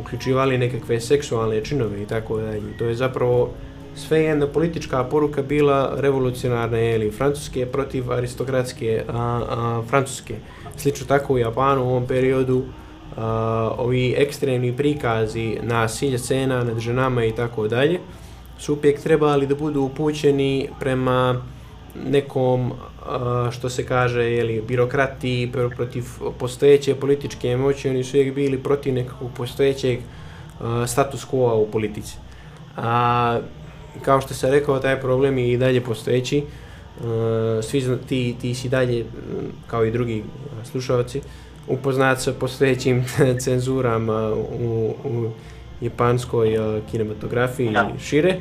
[0.00, 2.78] uključivali nekakve seksualne činove i tako dalje.
[2.78, 3.50] To je zapravo
[3.94, 10.34] sve jedna politička poruka bila revolucionarna ili francuske protiv aristokratske a, a, francuske.
[10.76, 12.64] Slično tako u Japanu u ovom periodu
[13.16, 13.22] uh,
[13.78, 18.00] ovi ekstremni prikazi nasilja scena nad ženama i tako dalje
[18.58, 21.42] su uvijek trebali da budu upućeni prema
[22.04, 22.72] nekom
[23.50, 26.04] što se kaže jeli, birokrati protiv
[26.38, 29.98] postojeće političke moći, oni su uvijek bili protiv nekakvog postojećeg
[30.86, 32.16] status quo u politici.
[32.76, 33.40] A,
[34.02, 36.42] kao što se rekao, taj problem je i dalje postojeći.
[37.62, 39.04] Svi ti, ti si dalje,
[39.66, 40.24] kao i drugi
[40.64, 41.20] slušalci,
[41.68, 43.04] upoznat sa postojećim
[43.44, 45.30] cenzurama u, u
[45.80, 46.58] japanskoj
[46.90, 48.36] kinematografiji i šire.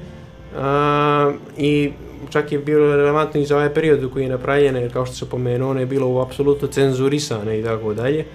[0.58, 1.92] A, I
[2.30, 5.30] čak je bilo relevantno i za ovaj period koji je napravljeno, jer kao što se
[5.30, 8.26] pomenuo, ono je bilo u apsolutno cenzurisano i tako dalje.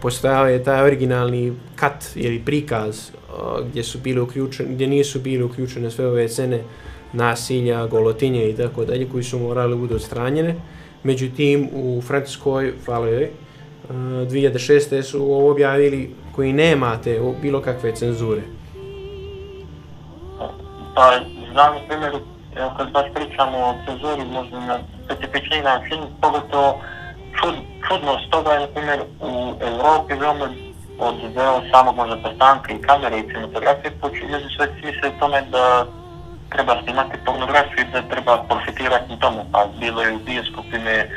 [0.00, 5.42] Postojao je taj originalni kat ili prikaz uh, gdje su bili uključeni, gdje nisu bili
[5.42, 6.62] uključene sve ove scene
[7.12, 10.54] nasilja, golotinje i tako dalje, koji su morali budu odstranjene.
[11.02, 13.47] Međutim, u Francuskoj, hvala joj, uh,
[13.90, 15.02] 2006.
[15.02, 18.42] su ovo objavili koji nemate bilo kakve cenzure.
[20.94, 21.12] Pa,
[21.52, 22.12] znam, na primjer,
[22.56, 26.80] evo kad baš pričamo o cenzuri, možda na specifični način, pogotovo
[27.40, 27.54] čud,
[27.88, 30.48] čudnost toga je, na primjer, u Evropi veoma
[30.98, 35.86] od veo samog možda postanka i kamere i cinematografije, počinje se sve smisle tome da
[36.48, 41.10] treba snimati pornografiju i da treba profitirati na tomu, pa bilo je u bioskopime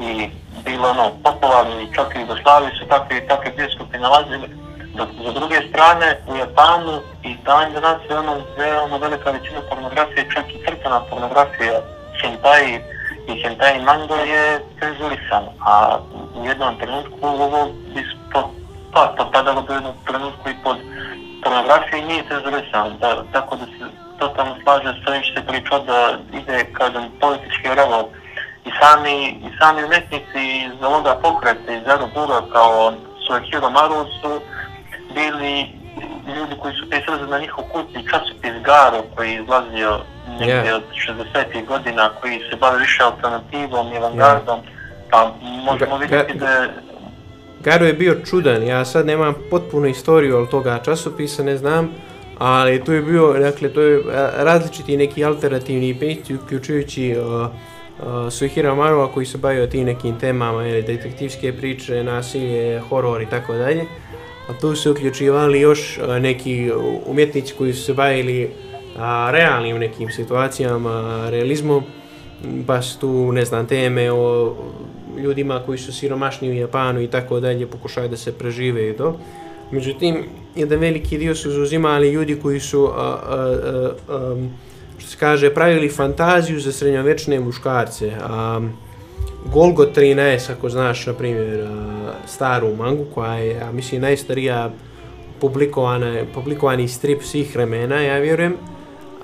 [0.00, 0.28] i
[0.64, 4.48] bilo ono, popularni, čak i Jugoslaviji su takve, takve bioskopi nalazili,
[4.96, 9.60] Dok za druge strane u Japanu i dan danas je ono veoma ono velika većina
[9.70, 11.80] pornografije, čak i crtana pornografija,
[12.20, 12.80] hentai
[13.28, 15.50] i hentai manga je cenzurisano.
[15.60, 15.98] A
[16.34, 18.50] u jednom trenutku ovo bi to,
[18.92, 20.76] pa, bi do jednom trenutku i pod
[21.42, 22.90] pornografije nije cenzurisano.
[23.00, 23.84] Da, tako da se
[24.18, 28.08] totalno slaže s ovim što se pričao da ide, kažem, politički revolt
[28.66, 31.82] i sami, i sami umetnici iz ovoga pokreta, iz
[32.14, 32.92] Bura kao
[33.26, 34.40] Suehiro Maru su
[35.14, 35.54] bili
[36.36, 40.00] ljudi koji su pisali na njihov kultni časopis Garo koji je izlazio
[40.40, 40.74] negdje yeah.
[40.74, 40.82] od
[41.54, 41.66] 60.
[41.66, 45.10] godina koji se bave više alternativom i avangardom yeah.
[45.10, 45.32] pa
[45.64, 46.66] možemo vidjeti da
[47.60, 51.90] Garo je bio čudan, ja sad nemam potpunu istoriju od toga časopisa, ne znam,
[52.38, 54.02] ali tu je bio, dakle, to je
[54.36, 57.50] različiti neki alternativni pejci, uključujući uh,
[58.02, 63.22] Eh, uh, Suihira Marova koji se bavio tim nekim temama, ili detektivske priče, nasilje, horor
[63.22, 63.86] i tako dalje
[64.48, 66.70] a tu su uključivali još eh, neki
[67.06, 71.82] umjetnici koji su se bavili uh, realnim nekim situacijama, realizmom,
[72.66, 74.54] pa su tu, ne znam, teme o
[75.18, 79.18] ljudima koji su siromašni u Japanu i tako dalje, pokušaju da se prežive i to.
[79.70, 84.48] Međutim, jedan veliki dio su zauzimali ljudi koji su, a, a, a, a,
[84.98, 88.12] što se kaže, pravili fantaziju za srednjovečne muškarce.
[88.22, 88.60] A,
[89.52, 91.68] Golgo 13, ako znaš, na primjer,
[92.26, 94.70] staru mangu, koja je, a mislim, najstarija
[95.40, 98.54] publikovana, publikovani strip svih vremena, ja vjerujem.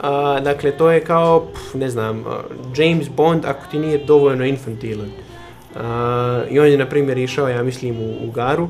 [0.00, 2.24] A, dakle, to je kao, pf, ne znam,
[2.76, 5.10] James Bond ako ti nije dovoljno infantilan.
[5.76, 8.68] A, I on je, na primjer, išao, ja mislim, u, u Garu.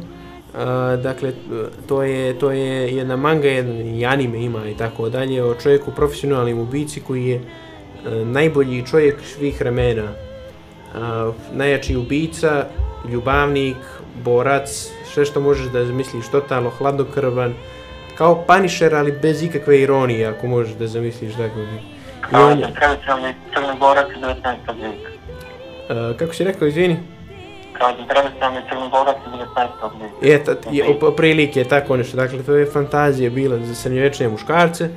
[1.03, 1.33] Dakle,
[1.89, 6.59] to je, to je jedna manga, jedan anime ima i tako dalje, o čovjeku profesionalnim
[6.59, 10.05] ubici koji je a, najbolji čovjek svih vremena
[10.95, 12.67] uh, najjači ubica,
[13.09, 13.77] ljubavnik,
[14.25, 17.55] borac, sve što možeš da zamisliš, totalno hladnokrvan,
[18.19, 21.79] kao panišer, ali bez ikakve ironije, ako možeš da zamisliš tako bi.
[22.31, 22.59] Kao on...
[22.59, 24.57] tradicionalni crnogorac 19.
[24.77, 25.11] vijeka.
[25.89, 26.97] Uh, kako si rekao, izvini?
[27.83, 29.91] Kao tradicionalni crnogorac 19.
[30.21, 30.49] vijeka.
[30.73, 34.89] Je, e, je, prilike, tako nešto, dakle, to je fantazija bila za srednjovečne muškarce.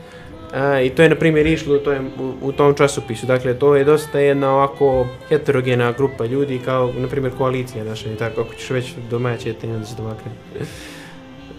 [0.54, 3.26] A, I to je na primjer išlo to je u, u tom časopisu.
[3.26, 8.16] Dakle, to je dosta jedna ovako heterogena grupa ljudi kao na primjer koalicija naša i
[8.16, 10.32] tako, ako ćeš već domaće te onda se domakne.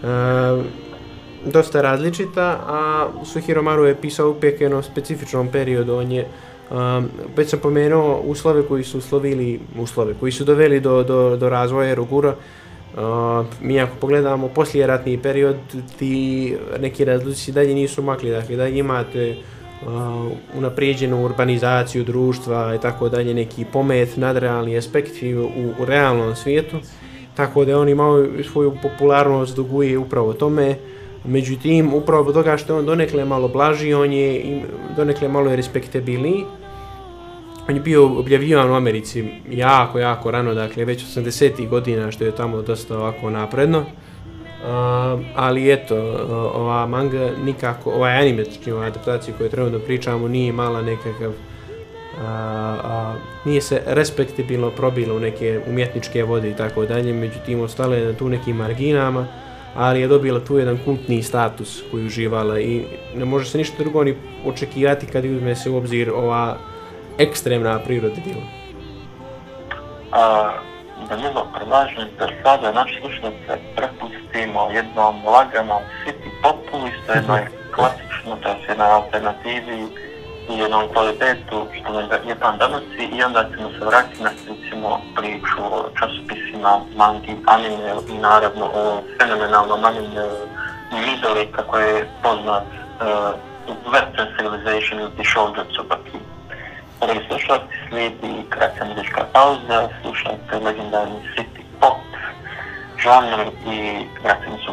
[0.03, 0.63] E,
[1.45, 6.27] dosta različita, a Suhiro Maru je pisao upijek jednom specifičnom periodu, on je
[6.71, 11.49] Um, već sam pomenuo uslove koji su uslovili, uslove koji su doveli do, do, do
[11.49, 12.35] razvoja Rogura,
[12.87, 15.55] Uh, mi ako pogledamo poslije ratni period,
[15.99, 19.35] ti neki razlici dalje nisu makli, dakle da imate
[20.57, 25.49] unaprijeđenu urbanizaciju društva i tako dalje, neki pomet, nadrealni aspekti u,
[25.79, 26.77] u realnom svijetu,
[27.35, 30.75] tako da on imao svoju popularnost duguje upravo tome,
[31.25, 34.61] međutim, upravo toga što on donekle malo blaži, on je
[34.95, 36.43] donekle malo respektabilniji,
[37.69, 41.69] on je bio objavljivan u Americi jako, jako rano, dakle već 80.
[41.69, 43.79] godina što je tamo dosta ovako napredno.
[43.79, 44.65] Uh,
[45.35, 45.95] ali eto,
[46.53, 51.35] ova manga nikako, ovaj anime, znači ova adaptacija koju trenutno pričamo, nije imala nekakav, uh,
[52.23, 58.05] uh, nije se respektibilno probilo u neke umjetničke vode i tako dalje, međutim ostale je
[58.05, 59.27] na tu nekim marginama,
[59.77, 62.85] ali je dobila tu jedan kultni status koji uživala i
[63.15, 66.57] ne može se ništa drugo ni očekivati kad uzme se u obzir ova
[67.17, 68.43] ekstremna priroda bila.
[70.11, 70.51] A,
[71.09, 77.41] Danilo, predlažem da sada naš slušnice prepustimo jednom laganom city popu, isto jednoj
[77.75, 79.87] klasično, to je jedna alternativi
[80.49, 85.01] i jednom kvalitetu što nam je pan donosi i onda ćemo se vratiti na recimo
[85.15, 90.25] priču o časopisima, mangi, anime i naravno o fenomenalnom anime
[90.91, 93.39] Midori kako je poznat uh,
[93.93, 96.19] Western Civilization ili Shoulder Tsubaki.
[96.99, 101.97] Prvi slušalci slijedi kratka muzička pauza, slušajte legendarni City Pop,
[103.03, 103.39] žanr
[103.73, 104.71] i vraćamo se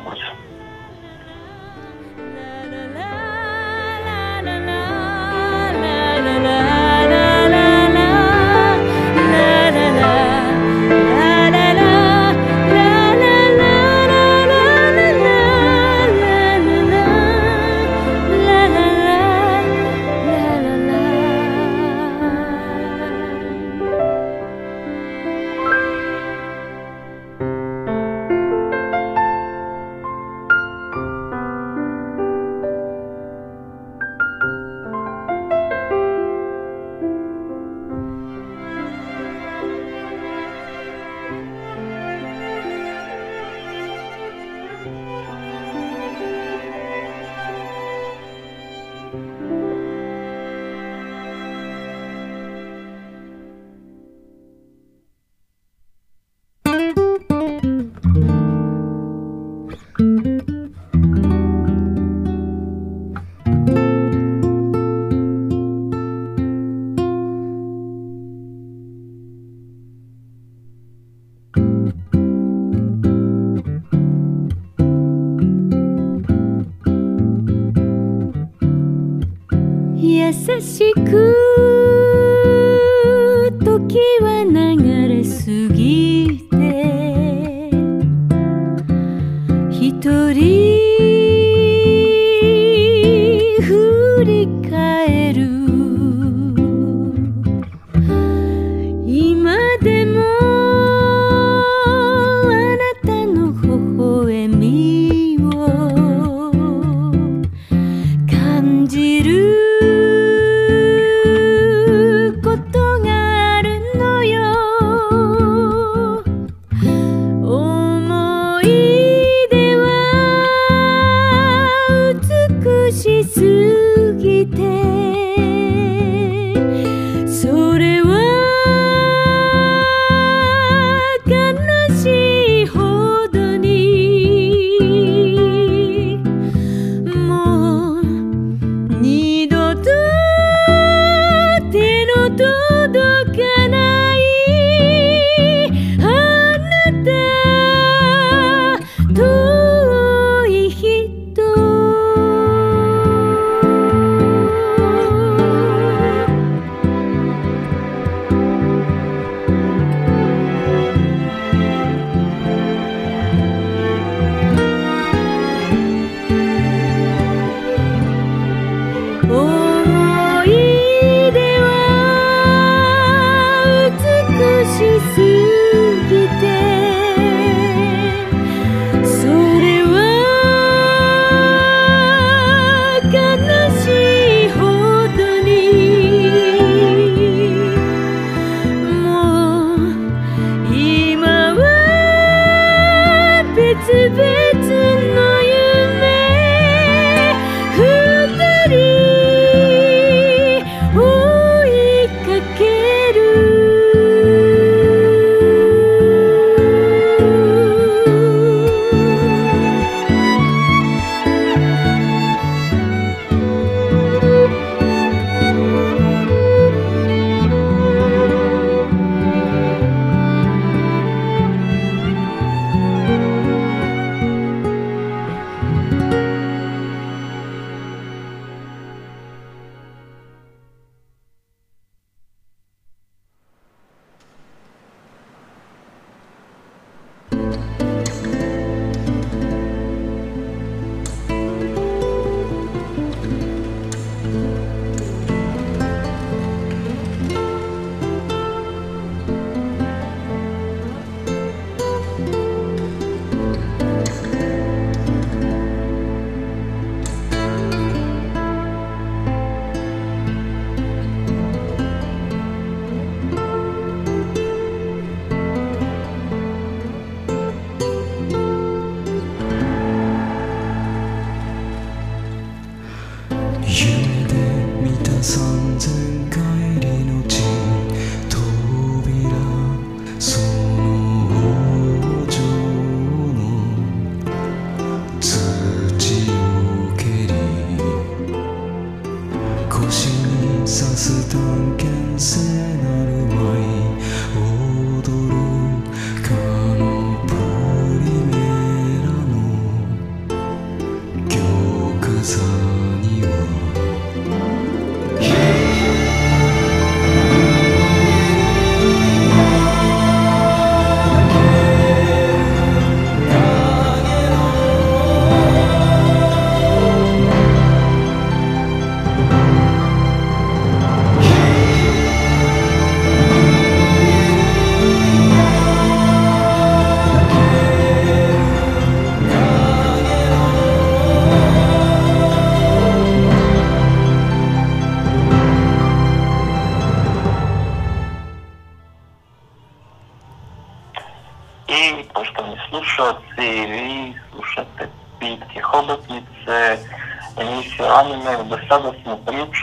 [80.60, 81.43] しく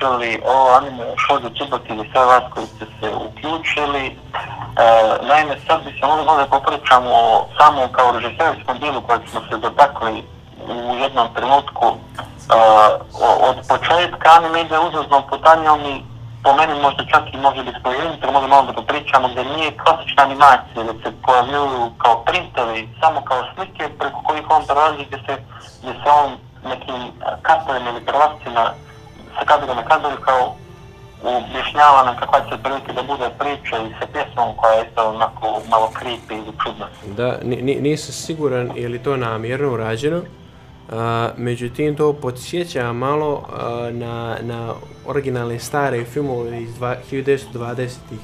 [0.08, 1.52] ubrzo.
[2.12, 4.06] sve vas koji ste se uključili.
[4.06, 4.16] E,
[5.28, 7.16] naime, sad bi se možda možda popričamo
[7.58, 10.24] samo kao režiserskom dijelu kojeg smo se dotakli
[10.68, 11.86] u jednom trenutku.
[11.88, 11.96] E,
[13.50, 16.04] od početka anime ide uzaznom putanjom i
[16.44, 20.24] po meni možda čak i može biti spojenuti, možda malo da popričamo gdje nije klasična
[20.24, 25.34] animacija, da se pojavljuju kao printovi, samo kao slike preko kojih on prolazi gdje se,
[25.82, 26.30] gdje se on
[26.70, 28.64] nekim katovima ili prvacima
[29.60, 30.56] sa na kadru kao
[31.24, 35.62] objašnjava nam kakva će prilike da bude priča i sa pjesmom koja je isto onako
[35.70, 36.88] malo creepy ili čudna.
[37.18, 37.40] Da,
[37.82, 40.22] nisam siguran je li to namjerno urađeno,
[40.92, 44.74] a, međutim to podsjeća malo a, na, na
[45.08, 46.80] originalne stare filmove iz
[47.12, 48.20] 1920-ih.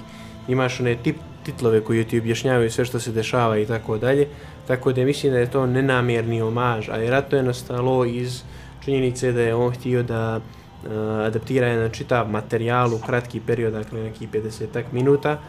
[0.47, 4.27] Imaš one tip, titlove koji ti objašnjavaju sve što se dešava i tako dalje,
[4.67, 8.43] tako da mislim da je to nenamjerni omaž, a je je nastalo iz
[8.85, 10.39] činjenice da je on htio da
[10.87, 15.39] Eh, uh, adaptira na čitav materijal u kratki period, dakle neki 50 minuta,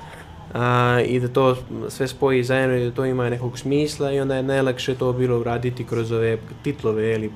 [0.55, 1.57] a, i da to
[1.89, 5.39] sve spoji zajedno i da to ima nekog smisla i onda je najlakše to bilo
[5.41, 7.31] uraditi kroz ove titlove ili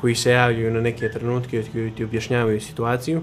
[0.00, 3.22] koji se javljaju na neke trenutke koji ti objašnjavaju situaciju.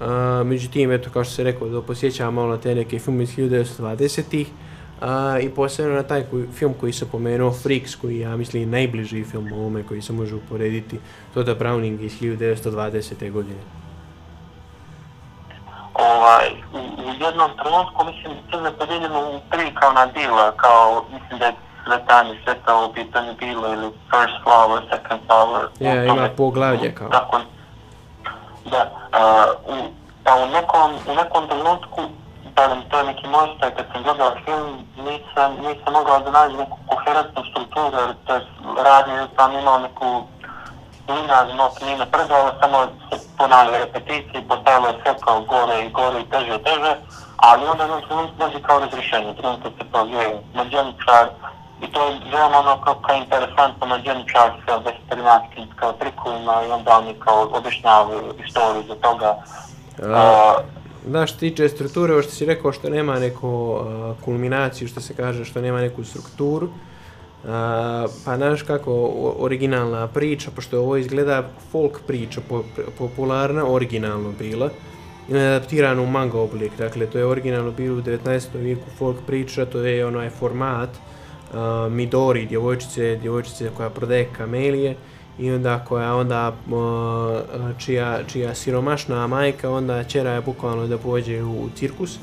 [0.00, 3.36] A, međutim, eto, kao što se rekao, da posjećam malo na te neke filme iz
[3.36, 4.48] 1920-ih,
[5.04, 9.24] A, I posebno na taj koji, film koji se pomenuo, Freaks, koji ja mislim najbliži
[9.24, 11.00] film ovome koji se može uporediti,
[11.34, 13.32] to je Browning iz 1920.
[13.32, 13.60] godine.
[15.94, 21.04] Ovaj, u, u jednom trenutku, mislim, to je podijeljeno u tri kao na dila, kao,
[21.12, 25.66] mislim da je svetanje sveta u pitanju bilo, ili first flower, second flower.
[25.80, 27.08] Ja, ima poglavlje kao.
[27.08, 27.40] Tako,
[28.64, 29.90] da, uh, u,
[30.24, 32.00] pa u nekom, u nekom trenutku
[32.56, 36.58] barem to je neki moj staj, kad sam gledao film, nisam, nisam mogao da nađem
[36.58, 38.40] neku koherentnu strukturu, jer to je
[38.84, 40.22] radio, sam imao neku
[41.08, 42.78] linearnu not, nije napredovalo, samo
[43.10, 46.96] se ponavlja repeticije, postavilo je sve kao gore i gore i teže i teže,
[47.36, 51.26] ali onda jednom trenutku dođe kao razrešenje, trenutno se pojavljuje mađeničar,
[51.82, 56.98] i to je veoma ono kao, kao interesantno mađeničar sa vesterinatskim kao trikovima i onda
[56.98, 59.36] oni kao objašnjavaju istoriju za toga.
[59.98, 65.00] Uh, Da, što tiče strukture, ovo što si rekao, što nema neku uh, kulminaciju, što
[65.00, 67.50] se kaže, što nema neku strukturu, uh,
[68.24, 68.92] pa znaš kako
[69.38, 72.64] originalna priča, pošto ovo izgleda folk priča, po,
[72.98, 74.70] popularna, originalno bila,
[75.28, 78.48] i adaptirana u manga oblik, dakle, to je originalno bilo u 19.
[78.54, 84.96] vijeku folk priča, to je onaj format uh, Midori, djevojčice, djevojčice koja prodaje kamelije,
[85.38, 86.52] i onda koja onda
[87.78, 92.18] čija, čija siromašna majka onda čera je bukvalno da pođe u cirkus.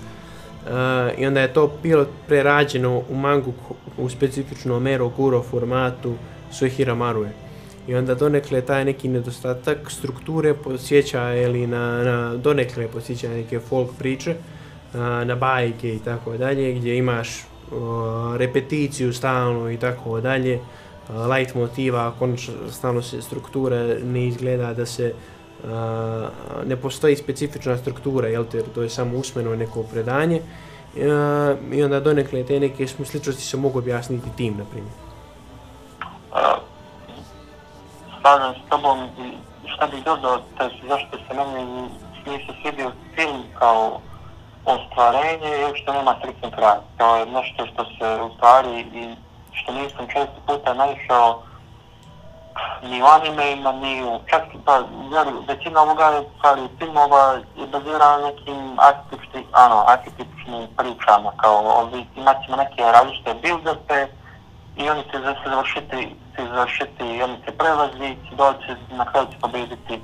[0.62, 3.54] Uh, i onda je to bilo prerađeno u mangu
[3.98, 6.14] u specifično Mero Guro formatu
[6.52, 7.32] Suihira Marue.
[7.88, 13.90] I onda donekle taj neki nedostatak strukture posjeća ili na, na donekle posjeća neke folk
[14.00, 17.30] priče uh, na bajke i tako dalje gdje imaš
[17.72, 20.60] uh, repeticiju stalno i tako dalje
[21.12, 25.14] light motiva, konačno se strukture ne izgleda da se
[25.64, 25.70] uh,
[26.66, 32.00] ne postoji specifična struktura, jel te, to je samo usmeno neko predanje uh, i onda
[32.00, 34.94] donekle te neke smisličnosti se mogu objasniti tim, na primjer.
[38.22, 39.00] Slažem s tobom,
[39.76, 41.90] šta bih dodao, to je zašto se meni
[42.26, 44.02] nije svidio film kao
[44.66, 46.78] ostvarenje i što nema tri kraj.
[46.98, 49.16] To je nešto što se u stvari i
[49.54, 51.42] što nisam često puta naišao
[52.84, 54.76] ni u animeima, ni u čak pa,
[55.16, 62.06] jer većina ovoga je stvari filmova je bazirana nekim arhetipičnim, ano, arhetipičnim pričama, kao ovi,
[62.16, 64.08] imat ćemo neke različite build-upe
[64.78, 69.28] i oni će se završiti, će završiti i oni će prelazi, će doći, na kraju
[69.32, 70.02] će pobediti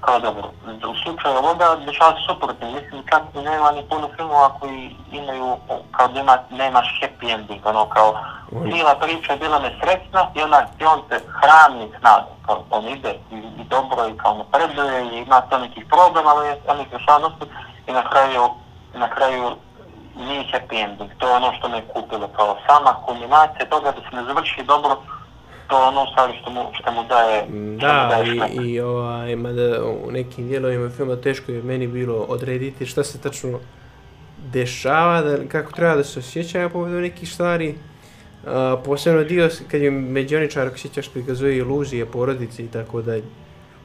[0.00, 0.50] kao dobro.
[0.90, 2.70] U slučaju ovoga dešava se suprotno.
[2.70, 5.56] Mislim, čak nema ni puno filmova koji imaju,
[5.90, 8.14] kao da ima, nemaš happy ending, ono kao
[8.70, 12.02] cijela priča je bila nesrećna i ona, i on te hrani s
[12.46, 16.48] kao on ide i, i dobro i kao napreduje i ima to nekih problema, ali
[16.68, 17.46] on ih rešava nosu
[17.86, 18.42] i na kraju,
[18.94, 19.56] na kraju
[20.16, 21.10] nije happy ending.
[21.18, 24.62] To je ono što me je kupilo, kao sama kulminacija toga da se ne završi
[24.62, 24.96] dobro,
[25.68, 27.44] to ono stvari što mu, što mu daje
[27.80, 32.14] Da, mu daje i, i ovaj, mada u nekim dijelovima filma teško je meni bilo
[32.14, 33.58] odrediti šta se tačno
[34.52, 37.74] dešava, da, kako treba da se osjećaju povodom nekih stvari.
[38.44, 38.50] Uh,
[38.84, 43.16] posebno dio kad je Međoničar, ako sjećaš, prikazuje iluzije porodice i tako da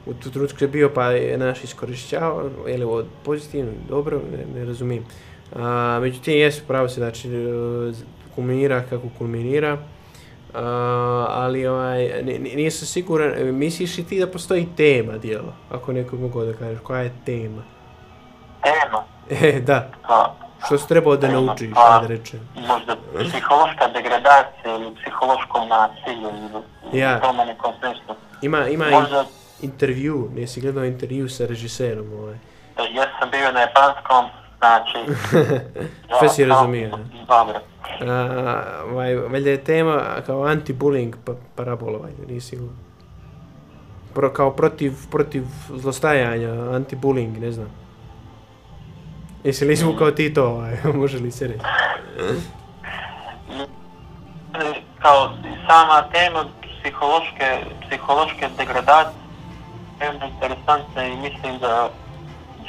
[0.06, 4.60] u tu trenutku je bio pa je naš iskorišćavao, je li ovo pozitivno, dobro, ne,
[4.60, 5.04] ne razumijem.
[5.52, 5.60] Uh,
[6.00, 7.28] međutim, jesu pravo se, znači,
[8.34, 9.78] kulminira kako kulminira.
[10.54, 10.60] Uh,
[11.28, 12.22] ali ovaj,
[12.54, 17.00] nisam siguran, misliš li ti da postoji tema dijela, ako neko mogu da kažeš, koja
[17.00, 17.62] je tema?
[18.62, 19.04] Tema?
[19.48, 19.90] E, da.
[20.08, 20.34] Pa,
[20.66, 22.48] Što se trebao da naučiš, pa, da rečem?
[22.68, 22.96] Možda
[23.30, 26.28] psihološka degradacija ili psihološko nasilje
[26.92, 27.20] ili ja.
[27.20, 28.14] tome nekom smislu.
[28.42, 29.24] Ima, ima možda...
[29.62, 32.38] intervju, nisi gledao intervju sa režiserom ovaj.
[32.92, 34.24] Ja sam bio na japanskom,
[34.64, 35.18] znači...
[36.18, 36.98] Sve si razumio.
[37.28, 37.60] Dobro.
[38.90, 42.58] Ovaj, valjda je tema kao anti-bullying pa, parabola, valjda, nisi
[44.14, 47.66] Pro, kao protiv, protiv zlostajanja, anti-bullying, ne znam.
[49.44, 51.64] Jesi li izvukao ti to, ovaj, može li se reći?
[55.02, 55.30] kao
[55.68, 59.24] sama tema psihološke, psihološke degradacije
[60.00, 61.90] je interesantna i mislim da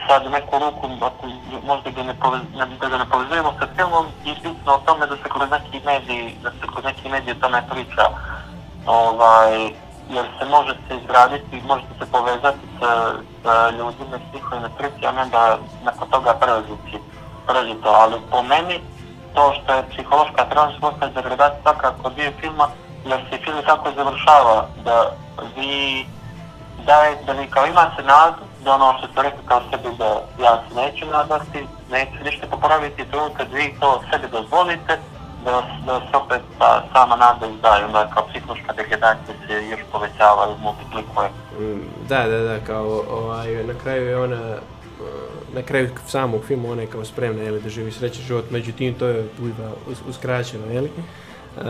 [0.08, 1.28] sad u neku ruku, ako
[1.66, 5.08] možda ga ne, povez, ne, da ga ne povezujemo sa filmom, je bitno o tome
[5.08, 8.06] da se kroz neki mediji, da se kroz neki mediji o tome priča.
[8.86, 9.54] Ovaj,
[10.10, 15.12] jer se može se izgraditi, možete se povezati sa, sa ljudima iz njihovim priči, a
[15.12, 17.00] ne da nakon toga prelaziti,
[17.48, 17.90] prelazi to.
[17.90, 18.80] Ali po meni,
[19.36, 22.68] to što je psihološka transformacija degradacija svakako dio filma,
[23.06, 25.12] jer se film tako završava, da
[25.56, 26.06] vi
[26.86, 30.10] daje, da vi kao imate nadu, da ono što ste rekli kao sebi da
[30.46, 31.60] ja se neću nadati,
[31.92, 34.94] neću ništa popraviti, to kad vi to sebi dozvolite,
[35.46, 35.52] da,
[35.86, 40.64] da se opet ta sama nada izdaje, onda kao psihološka degradacija se još povećava i
[40.64, 41.30] multiplikuje.
[41.60, 44.42] Mm, da, da, da, kao ovaj, na kraju je ona,
[45.54, 49.06] na kraju samog filma ona je kao spremna jeli, da živi srećan život, međutim to
[49.08, 49.70] je ujba
[50.10, 50.92] uskraćeno, jeli?
[51.58, 51.64] Uh,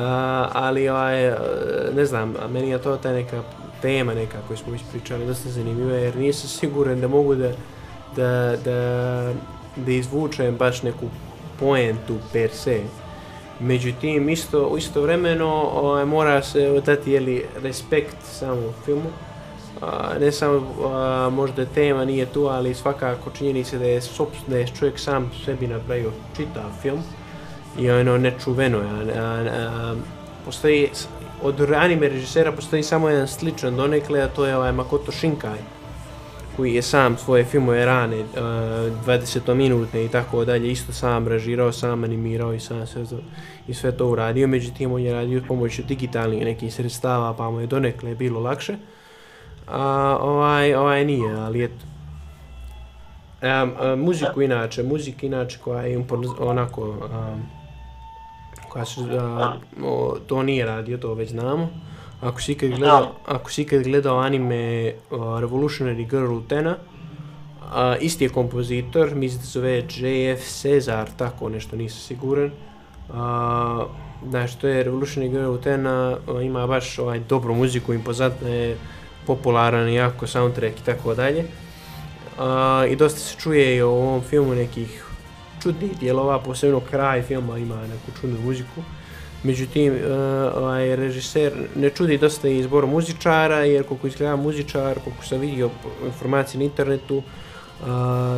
[0.54, 1.34] ali ovaj,
[1.93, 3.41] ne znam, meni je to ta neka
[3.86, 7.52] tema neka koju smo ispričali, dosta zanimljiva, jer nisam siguran da mogu da,
[8.16, 9.34] da, da,
[9.76, 11.06] da izvučem baš neku
[11.60, 12.80] poentu per se.
[13.60, 19.10] Međutim, isto, isto vremeno ovaj, mora se odati jeli, respekt samom filmu.
[19.82, 24.02] A, ne samo a, možda tema nije tu, ali svakako činjeni se da je,
[24.48, 27.04] da je čovjek sam sebi napravio čitav film
[27.80, 29.20] i ono nečuveno je.
[29.20, 29.96] A, a, a,
[30.46, 30.90] postoji
[31.44, 35.60] od anime režisera postoji samo jedan sličan donekle, a to je ovaj Makoto Shinkai,
[36.56, 41.28] koji je sam svoje filmove rane, e, uh, 20 minutne i tako dalje, isto sam
[41.28, 43.18] režirao, sam animirao i sam sve, to,
[43.68, 47.68] i sve to uradio, međutim on je radio pomoću digitalnih nekih sredstava, pa mu je
[47.68, 48.76] donekle bilo lakše.
[49.68, 51.86] A ovaj, ovaj nije, ali eto.
[53.42, 56.06] Um, um, muziku inače, muzika inače koja je
[56.40, 57.64] onako um,
[58.76, 59.01] koja se,
[59.84, 61.69] o, to nije radio, to već znamo.
[62.21, 66.76] Ako si ikad gledao, ako si ikad gledao anime uh, Revolutionary Girl Utena,
[67.73, 72.51] a, isti je kompozitor, mislim da zove JF Cezar, tako nešto, nisam siguran.
[73.13, 73.86] A,
[74.30, 78.78] znači, to je Revolutionary Girl Utena, ima baš ovaj dobru muziku, impozantna je,
[79.28, 81.45] popularan, jako soundtrack i tako dalje.
[82.39, 85.05] A, I dosta se čuje i o ovom filmu nekih
[85.66, 88.82] čudnih dijelova, posebno kraj filma ima neku čudnu muziku.
[89.43, 90.01] Međutim, uh,
[90.57, 95.70] ovaj režiser ne čudi dosta i izbor muzičara, jer koliko izgleda muzičar, koliko sam vidio
[96.05, 97.86] informacije na internetu, uh,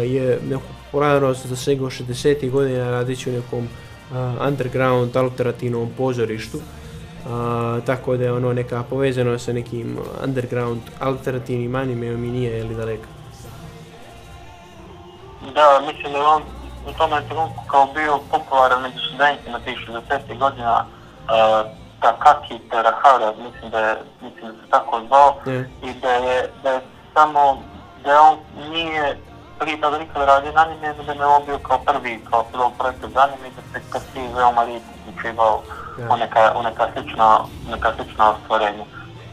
[0.04, 2.50] je neku popularnost za svega 60.
[2.50, 6.58] godina radići u nekom uh, underground alternativnom pozorištu.
[6.58, 12.76] Uh, tako da je ono neka povezano sa nekim underground alternativnim animeom i nije ili
[12.76, 13.08] daleko.
[15.54, 16.57] Da, mislim da on
[16.90, 19.78] u tome trenutku kao bio popularan među studentima tih
[20.10, 20.38] 60.
[20.38, 21.72] godina uh,
[22.02, 25.86] Takaki Terahara, mislim da je, mislim da se tako zvao, mm.
[25.88, 26.82] i da je, da je
[27.14, 27.62] samo,
[28.04, 28.38] da on
[28.70, 29.18] nije
[29.60, 33.00] prije toga nikada radio na anime, da je on bio kao prvi, kao prvo projekt
[33.14, 35.62] za anime, da se si veoma rijetno učivao
[35.98, 36.14] yeah.
[36.14, 37.40] u neka, u neka slična,
[37.72, 38.86] neka slična ostvarenja.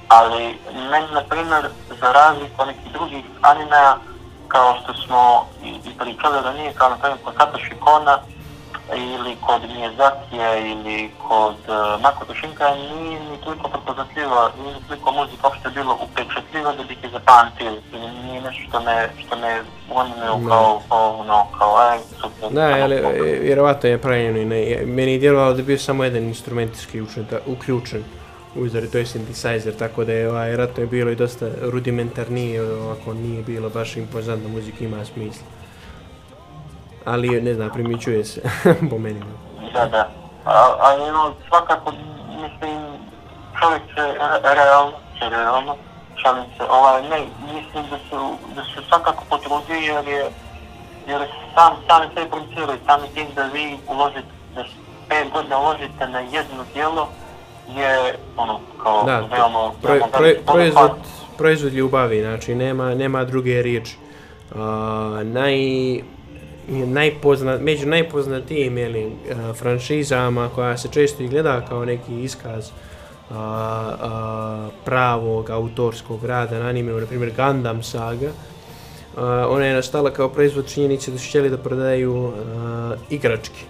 [0.08, 0.58] ali
[0.90, 1.68] meni, na primjer,
[2.00, 3.96] za razliku od nekih drugih animea,
[4.54, 5.20] kao što smo
[5.64, 8.18] i, i pričali da nije, kao na primjer kod Satoshi Kona,
[8.96, 15.12] ili kod Miyazakija ili kod uh, Makoto Shinkai nije ni toliko prepoznatljiva, nije ni toliko
[15.12, 17.70] muzika uopšte bilo upečatljiva da bih je zapamtio.
[17.92, 22.50] Ili nije nešto što me, što me onime kao, kao, ono, kao, aj, super.
[22.50, 22.96] Da, ali
[23.40, 27.26] vjerovatno je pravljeno i ne, meni je djelovalo da je bio samo jedan instrument isključen,
[27.30, 28.04] ta, uključen
[28.56, 33.14] uzori, to je synthesizer, tako da je ovaj, ratno je bilo i dosta rudimentarnije, ovako
[33.14, 35.46] nije bilo baš impozantno, muzika, ima smisla
[37.04, 38.40] ali ne znam, primičuje se
[38.90, 39.20] po meni.
[39.72, 40.08] Da, da.
[40.80, 41.92] Ali no, svakako,
[42.42, 42.78] mislim,
[43.60, 44.14] čovjek se
[44.54, 45.76] realno, se realno,
[46.22, 50.30] šalim se, ovaj, ne, mislim da su, da su svakako potrudili jer je,
[51.06, 51.20] jer
[51.54, 54.64] sam, sami sve producirali, sami tim da vi uložite, da
[55.08, 57.08] pet godina uložite na jedno dijelo,
[57.68, 60.90] je, ono, kao, da, veoma, pro, pro, proizvod,
[61.38, 63.96] proizvod ljubavi, znači, nema, nema druge riječi.
[64.50, 64.58] Uh,
[65.22, 65.56] naj,
[66.68, 72.76] najpoznat, među najpoznatijim jeli, uh, franšizama koja se često i gleda kao neki iskaz uh,
[73.30, 73.36] uh,
[74.84, 80.68] pravog autorskog rada na anime, na primjer Gundam Saga, uh, ona je nastala kao proizvod
[80.68, 82.34] činjenice da su htjeli da prodaju uh,
[83.10, 83.64] igrački,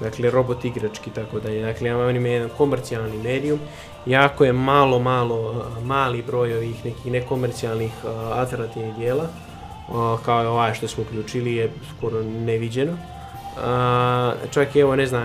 [0.00, 3.58] dakle robot igrački, tako da je, dakle anime je jedan komercijalni medijum,
[4.06, 9.92] jako je malo, malo, eh, mali broj ovih nekih nekomercijalnih uh, alternativnih dijela, eh,
[10.24, 12.92] kao ovaj što smo uključili je skoro neviđeno.
[12.92, 15.22] uh, čak i evo ne znam,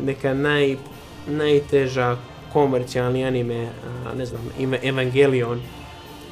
[0.00, 0.76] neka naj,
[1.26, 2.16] najteža
[2.52, 5.60] komercijalni anime, uh, ne znam, ime Evangelion.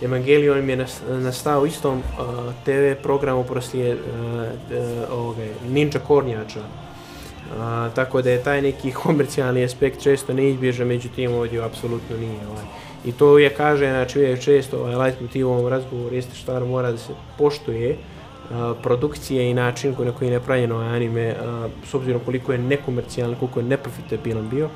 [0.03, 6.86] Evangelion mi je nastao istom uh, TV programu proslije uh, uh, ovoga, Ninja Kornjača.
[7.59, 12.47] A, tako da je taj neki komercijalni aspekt često neizbježan, međutim ovdje apsolutno nije.
[12.51, 12.65] Ovaj.
[13.05, 16.67] I to je kaže, znači uvijek često ovaj light motiv u ovom razgovoru jeste što
[16.67, 17.97] mora da se poštuje
[18.51, 22.59] a, produkcije i način na koji je napravljeno ovaj anime, a, s obzirom koliko je
[22.59, 24.69] nekomercijalno, koliko je neprofitabilan bio.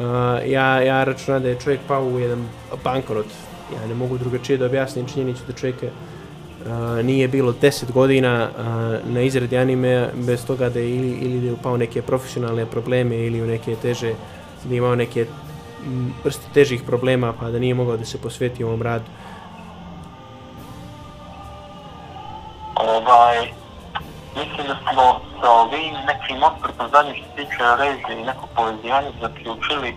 [0.00, 2.48] A, ja, ja računam da je čovjek pao u jedan
[2.84, 3.26] bankrot.
[3.74, 5.76] Ja ne mogu drugačije da objasnim činjenicu da čovjek
[6.66, 8.64] Uh, nije bilo 10 godina uh,
[9.12, 13.16] na izradi anime bez toga da je ili, ili da je upao neke profesionalne probleme
[13.16, 14.12] ili u neke teže
[14.64, 15.26] da je imao neke
[15.84, 19.04] mm, vrste težih problema pa da nije mogao da se posveti ovom radu?
[22.74, 23.36] Ovaj,
[24.36, 29.10] mislim da smo sa ovim nekim osprtom zadnjih što se tiče režije i nekog povezivanja
[29.20, 29.94] zaključili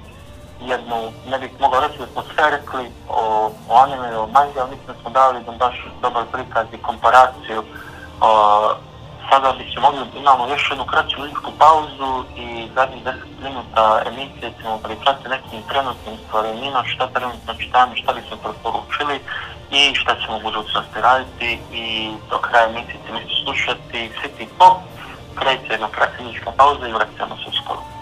[0.68, 4.70] jednu, ne bih mogao reći da smo sve rekli o, o anime, o manga, ali
[4.70, 7.63] mislim da smo dali jedan baš dobar prikaz i komparaciju.
[8.22, 8.30] O,
[9.30, 13.13] sada bi se mogli, imamo još jednu kraću muzičku pauzu i zadnjih 10
[13.43, 19.20] minuta emisije ćemo pričati nekim trenutnim stvarenjima, šta trenutno čitamo, šta bi se preporučili
[19.72, 21.59] i šta ćemo u budućnosti raditi.
[21.72, 24.78] I do kraja emisije ćemo slušati City Pop,
[25.36, 27.95] kreće jedna kraća muzička pauza i vraćamo se uskoro.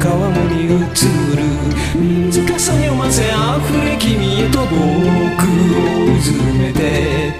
[0.00, 1.42] 川面に映る
[1.94, 3.32] 水かさ読ませ溢
[3.84, 4.76] れ君へと僕を
[6.04, 7.34] うずめて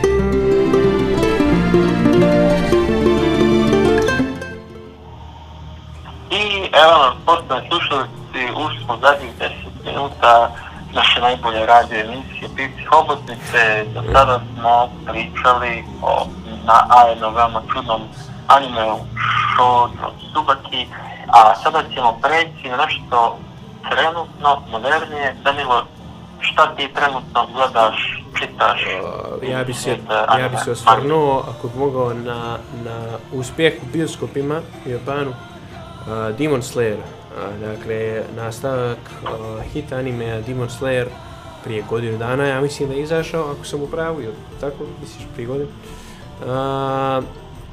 [6.30, 9.50] I evo nas, poštovani slušalci, ušli smo zadnjih 10
[9.84, 10.50] minuta
[10.94, 13.84] naše najbolje radio emisije Pivci Hobotnice.
[13.94, 16.26] Do sada smo pričali o
[16.66, 18.02] na ajeno veoma čudnom
[18.55, 18.97] animeu
[19.55, 20.87] Shoujo Tsubaki,
[21.27, 23.37] a sada ćemo preći na nešto
[23.89, 25.35] trenutno, modernije.
[25.43, 25.85] Danilo,
[26.39, 28.81] šta ti trenutno gledaš, čitaš?
[29.41, 30.57] Uh, ja bi se, uh, ja bi anime?
[30.57, 36.97] se osvrnuo, ako bi mogao, na, na uspjeh u bioskopima u Japanu, uh, Demon Slayer.
[36.97, 41.07] Uh, dakle, nastavak uh, hit animea Demon Slayer
[41.63, 45.27] prije godinu dana, ja mislim da je izašao, ako sam u pravu, ili tako, misliš
[45.33, 45.69] prije godinu.
[46.41, 47.23] Uh,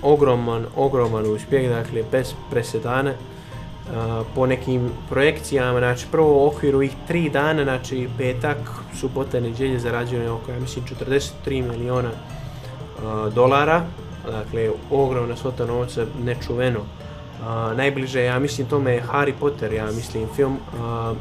[0.03, 3.11] ogroman, ogroman uspjeh, dakle, bez presedana.
[3.11, 8.57] Uh, po nekim projekcijama, znači prvo u okviru ih tri dana, znači petak,
[9.01, 13.83] subota, nedjelje zarađeno oko, ja mislim, 43 miliona uh, dolara,
[14.27, 16.79] dakle, ogromna svota novca, nečuveno.
[16.81, 21.17] Uh, najbliže, ja mislim, tome je Harry Potter, ja mislim, film uh,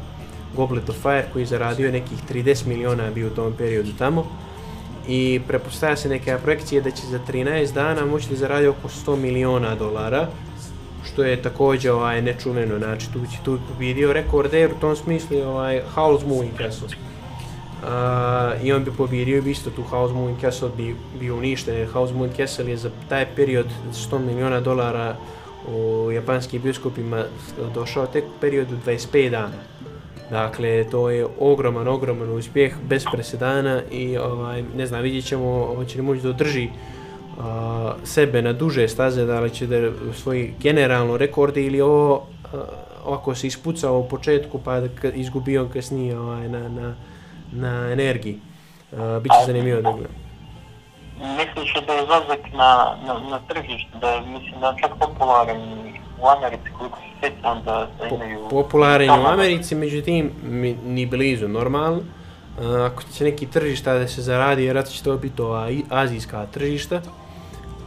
[0.56, 4.26] Goblet of Fire, koji je zaradio nekih 30 miliona bio u tom periodu tamo.
[5.08, 9.16] I prepostavlja se neke projekcije da će za 13 dana moći da zaradi oko 100
[9.16, 10.28] miliona dolara,
[11.04, 15.82] što je također ovaj nečuveno, znači tu će tu pobidio rekorde u tom smislu ovaj
[15.96, 16.88] Howl's Moving Castle.
[17.82, 21.88] Uh, I on bi pobidio bi isto tu House Moon Castle bi bi uništen jer
[21.94, 25.16] Moon Castle je za taj period 100 miliona dolara
[25.68, 27.24] u japanskim bioskopima
[27.74, 29.54] došao tek u periodu 25 dana.
[30.30, 35.98] Dakle, to je ogroman, ogroman uspjeh, bez presedana i ovaj, ne znam, vidjet ćemo, hoće
[35.98, 37.44] li moći da održi uh,
[38.04, 42.60] sebe na duže staze, da li će da svoji generalno rekorde ili ovo uh,
[43.04, 46.94] ovako se ispucao u početku pa da izgubio kasnije ovaj, na, na,
[47.52, 48.38] na energiji.
[48.92, 50.12] Uh, Biće zanimljivo da gledam.
[51.18, 55.60] Misliš da je zazak na, na, na tržištu, da je, mislim da je čak popularan
[56.22, 58.48] u Americi, koliko se sjećam da, da Po, imaju...
[58.50, 61.98] popularan je u Americi, međutim, mi, ni blizu normalno.
[61.98, 67.00] Uh, ako će neki tržišta da se zaradi, vjerojatno će to biti ova azijska tržišta.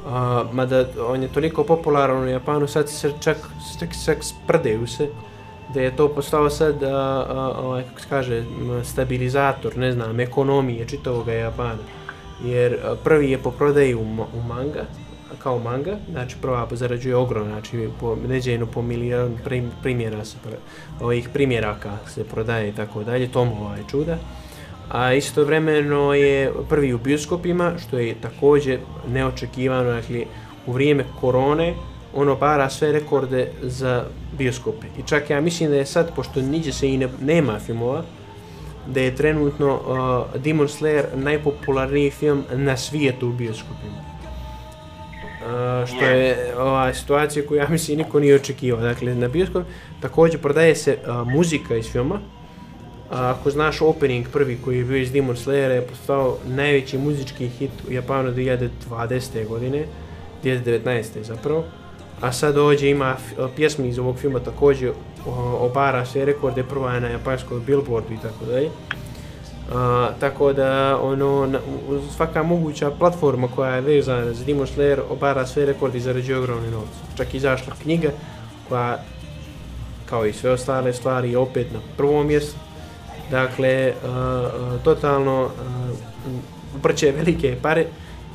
[0.05, 3.37] Uh, mada on je toliko popularan u Japanu, sad se čak,
[3.79, 5.09] čak, čak sprdaju se
[5.73, 8.43] da je to postao sad, uh, uh, ovaj, kako se kaže,
[8.83, 11.83] stabilizator, ne znam, ekonomije čitavog Japana.
[12.43, 14.01] Jer uh, prvi je po prodaji u,
[14.33, 14.85] u manga,
[15.43, 20.37] kao manga, znači prva zarađuje ogromno, znači po, neđeno po milijon prim, primjera se,
[21.01, 24.17] ovih primjeraka se prodaje i tako dalje, tomova je čuda.
[24.89, 30.25] A istovremeno je prvi u bioskopima, što je također neočekivano, dakle,
[30.65, 31.73] u vrijeme korone,
[32.13, 34.05] ono bara sve rekorde za
[34.37, 34.87] bioskope.
[34.99, 38.03] I čak ja mislim da je sad, pošto niđe se i ne, nema filmova,
[38.87, 44.10] da je trenutno uh, Demon Slayer najpopularniji film na svijetu u bioskopima.
[45.41, 48.81] Uh, što je ova situacija koju ja mislim niko nije očekivao.
[48.81, 49.63] Dakle, na bioskop
[50.01, 52.15] također prodaje se uh, muzika iz filma.
[52.15, 52.21] Uh,
[53.19, 57.71] ako znaš opening prvi koji je bio iz Demon Slayera je postao najveći muzički hit
[57.89, 59.47] u Japanu 2020.
[59.47, 59.85] godine,
[60.43, 61.03] 2019.
[61.23, 61.63] zapravo.
[62.21, 64.95] A sad ovdje ima f- pjesmi iz ovog filma također uh,
[65.61, 68.69] obara sve rekorde, prva je na japanskoj billboardu i tako dalje.
[69.73, 71.59] A, tako da ono na,
[72.15, 76.71] svaka moguća platforma koja je vezana za Demon Slayer obara sve rekorde i zarađuje ogromne
[76.71, 76.97] novce.
[77.17, 78.09] Čak i izašla knjiga
[78.69, 78.97] koja
[80.05, 82.57] kao i sve ostale stvari je opet na prvom mjestu.
[83.31, 85.51] Dakle, uh, uh, totalno uh,
[86.77, 87.85] uprće velike pare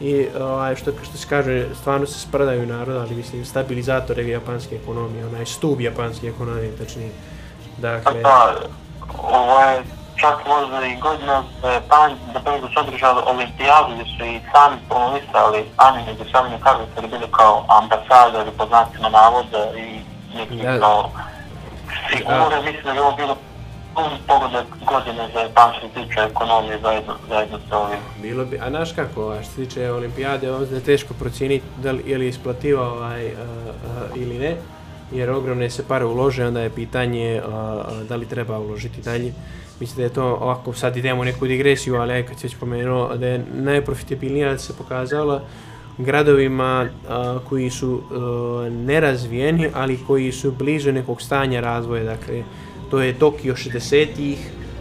[0.00, 5.26] i ovaj što što se kaže stvarno se sprdaju narod, ali mislim stabilizatore japanske ekonomije,
[5.26, 7.10] onaj stup japanske ekonomije tačnije.
[7.78, 8.54] Dakle, Da,
[10.16, 14.24] čak možda i godina da je pan, da prvo da su održali olimpijadu gdje su
[14.24, 20.00] i sami promovisali anime, gdje su anime karakter bili kao ambasadori po znacima navoda i
[20.36, 20.78] neki Da.
[20.80, 21.10] kao
[22.08, 23.36] figure, mislim da je ovo bilo
[23.94, 27.98] pun pogodak godine za Japan što se tiče ekonomije zajedno, zajedno sa ovim.
[28.22, 31.92] Bilo bi, a znaš kako, a što se tiče olimpijade, ovo je teško procijeniti da
[31.92, 34.56] li je li isplativa ovaj, uh, uh, ili ne,
[35.12, 37.52] jer ogromne se pare ulože, onda je pitanje uh,
[38.08, 39.32] da li treba uložiti dalje.
[39.80, 42.56] Mislim da je to ovako, sad idemo u neku digresiju, ali aj kad se već
[42.56, 45.42] pomenuo, da je najprofitabilnija se pokazala
[45.98, 52.42] gradovima a, koji su a, nerazvijeni, ali koji su bliže nekog stanja razvoja, dakle,
[52.90, 54.38] to je Tokio 60-ih,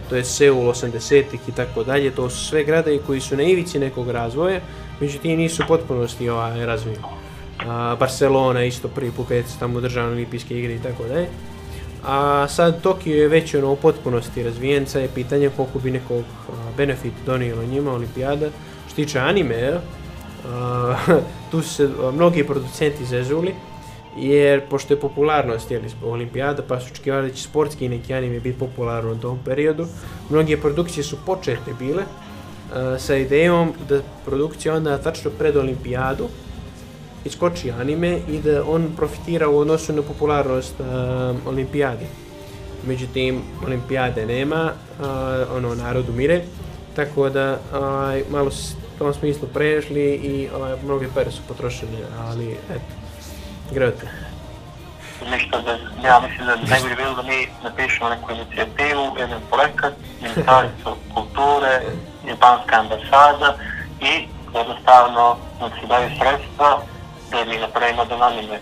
[0.08, 3.78] to je Seul 80-ih i tako dalje, to su sve gradovi koji su na ivici
[3.78, 4.60] nekog razvoja,
[5.00, 7.02] međutim nisu u potpunosti ovaj, razvijeni.
[7.66, 11.26] A, Barcelona isto prvi put kad su tamo državne olimpijske igre i tako dalje.
[12.06, 16.24] A sad Tokio je već ono u potpunosti razvijen, sad je pitanje koliko bi nekog
[16.76, 18.46] benefit donijelo njima olimpijada.
[18.86, 19.72] Što tiče anime,
[20.48, 20.96] a,
[21.50, 23.54] tu su se mnogi producenti zezuli,
[24.16, 28.58] jer pošto je popularnost jeli, olimpijada, pa su očekivali da će sportski neki anime biti
[28.58, 29.86] popularno u tom periodu,
[30.30, 32.02] mnoge produkcije su počete bile
[32.98, 36.28] sa idejom da produkcija onda tačno pred olimpijadu
[37.26, 40.86] iskoči anime i da on profitira u odnosu na popularnost uh,
[41.46, 42.06] olimpijade.
[42.86, 45.06] Međutim, olimpijade nema, uh,
[45.56, 46.40] ono, narod umire,
[46.96, 51.98] tako da uh, malo s u tom smislu prešli i uh, mnoge pere su potrošene,
[52.18, 52.92] ali eto,
[53.72, 54.08] Grote.
[55.30, 55.72] Ništa da,
[56.08, 61.80] ja mislim da najbolje bilo da mi napišemo neku inicijativu, jedan projekat, Ministarstvo kulture,
[62.28, 63.56] Japanska ambasada
[64.00, 66.82] i jednostavno nam se daju sredstva
[67.36, 68.60] da mi napravimo da nanime.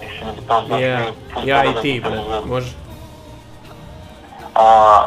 [0.00, 0.98] Mislim da bi to znači Ja,
[1.44, 2.72] ja i ti, bre, može.
[4.54, 5.06] A,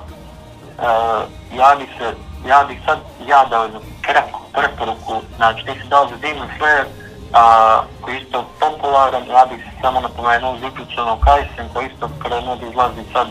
[0.79, 1.21] a,
[1.57, 2.13] ja bih se,
[2.49, 6.85] ja bih sad, ja dao jednu kratku preporuku, znači ti si dao za Demon Slayer,
[7.33, 12.55] a, koji je isto popularan, ja bih samo napomenuo Jujutsu no Kaisen, koji isto krenuo
[12.55, 13.27] da izlazi sad,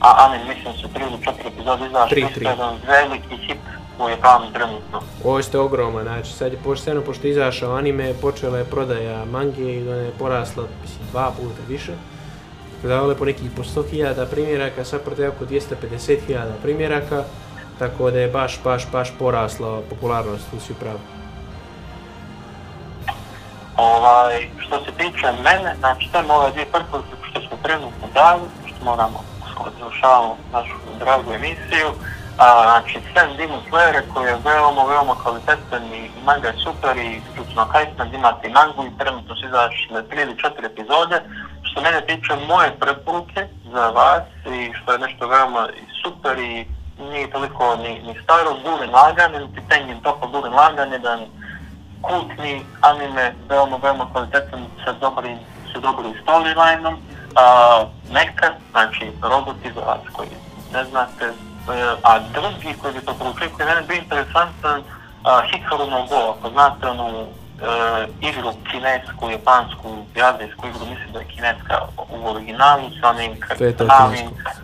[0.00, 3.58] a anime mislim su 3 ili 4 epizode izašli, isto jedan veliki hit
[3.98, 5.00] u Japanu trenutno.
[5.24, 9.62] Ovo ste ogroman, znači sad je pošteno, pošto je izašao anime, počela je prodaja mange
[9.62, 11.92] i ona je porasla, mislim, dva puta više.
[12.80, 17.24] Prodavale po nekih po 100.000 primjeraka, sad prodaje oko 250.000 primjeraka,
[17.78, 20.98] tako da je baš, baš, baš porasla popularnost, tu si upravo.
[23.76, 28.84] Ovaj, što se tiče mene, znači sve ove dvije preporuke što smo trenutno dali, što
[28.84, 29.24] moramo
[29.54, 31.88] skoro završavamo našu dragu emisiju,
[32.38, 37.20] a, znači Sam Demon Slayer koji je veoma, veoma kvalitetan i manga je super i
[37.34, 41.22] slučno kajstan, imate i mangu i trenutno su izašle 3 ili 4 epizode.
[41.62, 45.68] Što mene tiče moje preporuke za vas i što je nešto veoma
[46.02, 46.66] super i
[46.98, 51.20] nije toliko ni, ni staro, Gurren Lagan, ili Tengen Toko Gurren Lagan, jedan
[52.02, 55.38] kultni anime, veoma, veoma kvalitetan sa dobrim,
[55.72, 56.96] sa dobrim storylineom.
[57.36, 60.28] A, neka, znači roboti za vas koji
[60.72, 61.32] ne znate,
[62.02, 64.82] a drugi koji bi to proučili, koji je mene bio interesantan,
[65.50, 67.26] Hikaru no Go, ako znate onu e,
[68.20, 69.88] igru kinesku, japansku,
[70.22, 73.84] azijsku igru, mislim da je kineska u originalu sa onim kinesko.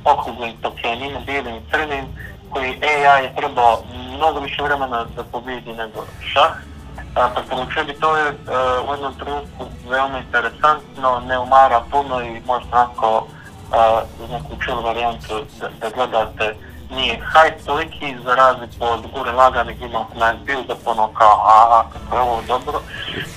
[0.05, 2.05] okruglim tokenim, bijelim i crnim,
[2.51, 3.83] koji AI je trebao
[4.17, 6.53] mnogo više vremena da pobjedi nego šah.
[7.15, 8.35] A, preporučio bi to je e,
[8.89, 13.27] u jednom trenutku veoma interesantno, ne umara puno i možda onako
[14.25, 16.55] uz neku chill varijantu da, da gledate
[16.91, 21.83] nije hype toliki za razliku od Gure Laganih ima na build up ono kao a
[21.93, 22.81] kako je ovo dobro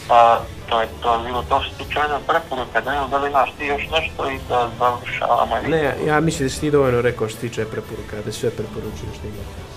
[0.09, 0.37] a,
[0.69, 3.81] to je to bilo to što tiče preporuka da ne da li imaš ti još
[3.91, 5.55] nešto i da završavamo.
[5.67, 9.15] Ne, ja mislim da si ti dovoljno rekao što se tiče preporuka, da sve preporučuješ
[9.17, 9.72] što ima.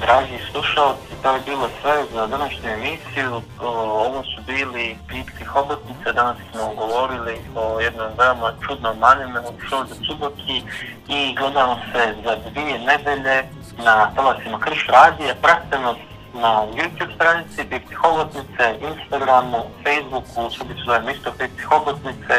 [0.00, 3.42] Dragi slušalci, to je bilo sve za današnju emisiju.
[3.60, 9.84] Ovo su bili Pitke hobotnice, danas smo govorili o jednom veoma čudnom anime od Shoujo
[9.84, 10.62] Tsuboki
[11.08, 13.44] i gledamo se za dvije nedelje
[13.84, 15.34] na talasima Krš radija.
[15.42, 15.96] Pratite nas
[16.34, 22.34] na YouTube stranici Pitke hobotnice, Instagramu, Facebooku, subi se zovem isto Pitke hobotnice,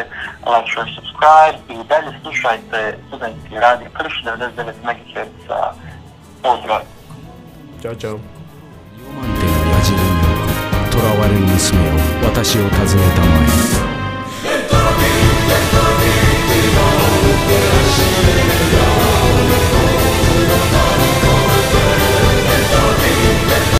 [0.50, 5.28] like, share, subscribe i dalje slušajte studentski radio Krš 99 MHz.
[6.42, 6.97] Pozdrav!
[7.80, 8.18] チャオチャオ。
[10.90, 11.92] とらわれる娘を
[12.24, 12.70] 私を訪ね
[13.14, 13.28] たま
[13.64, 13.67] え。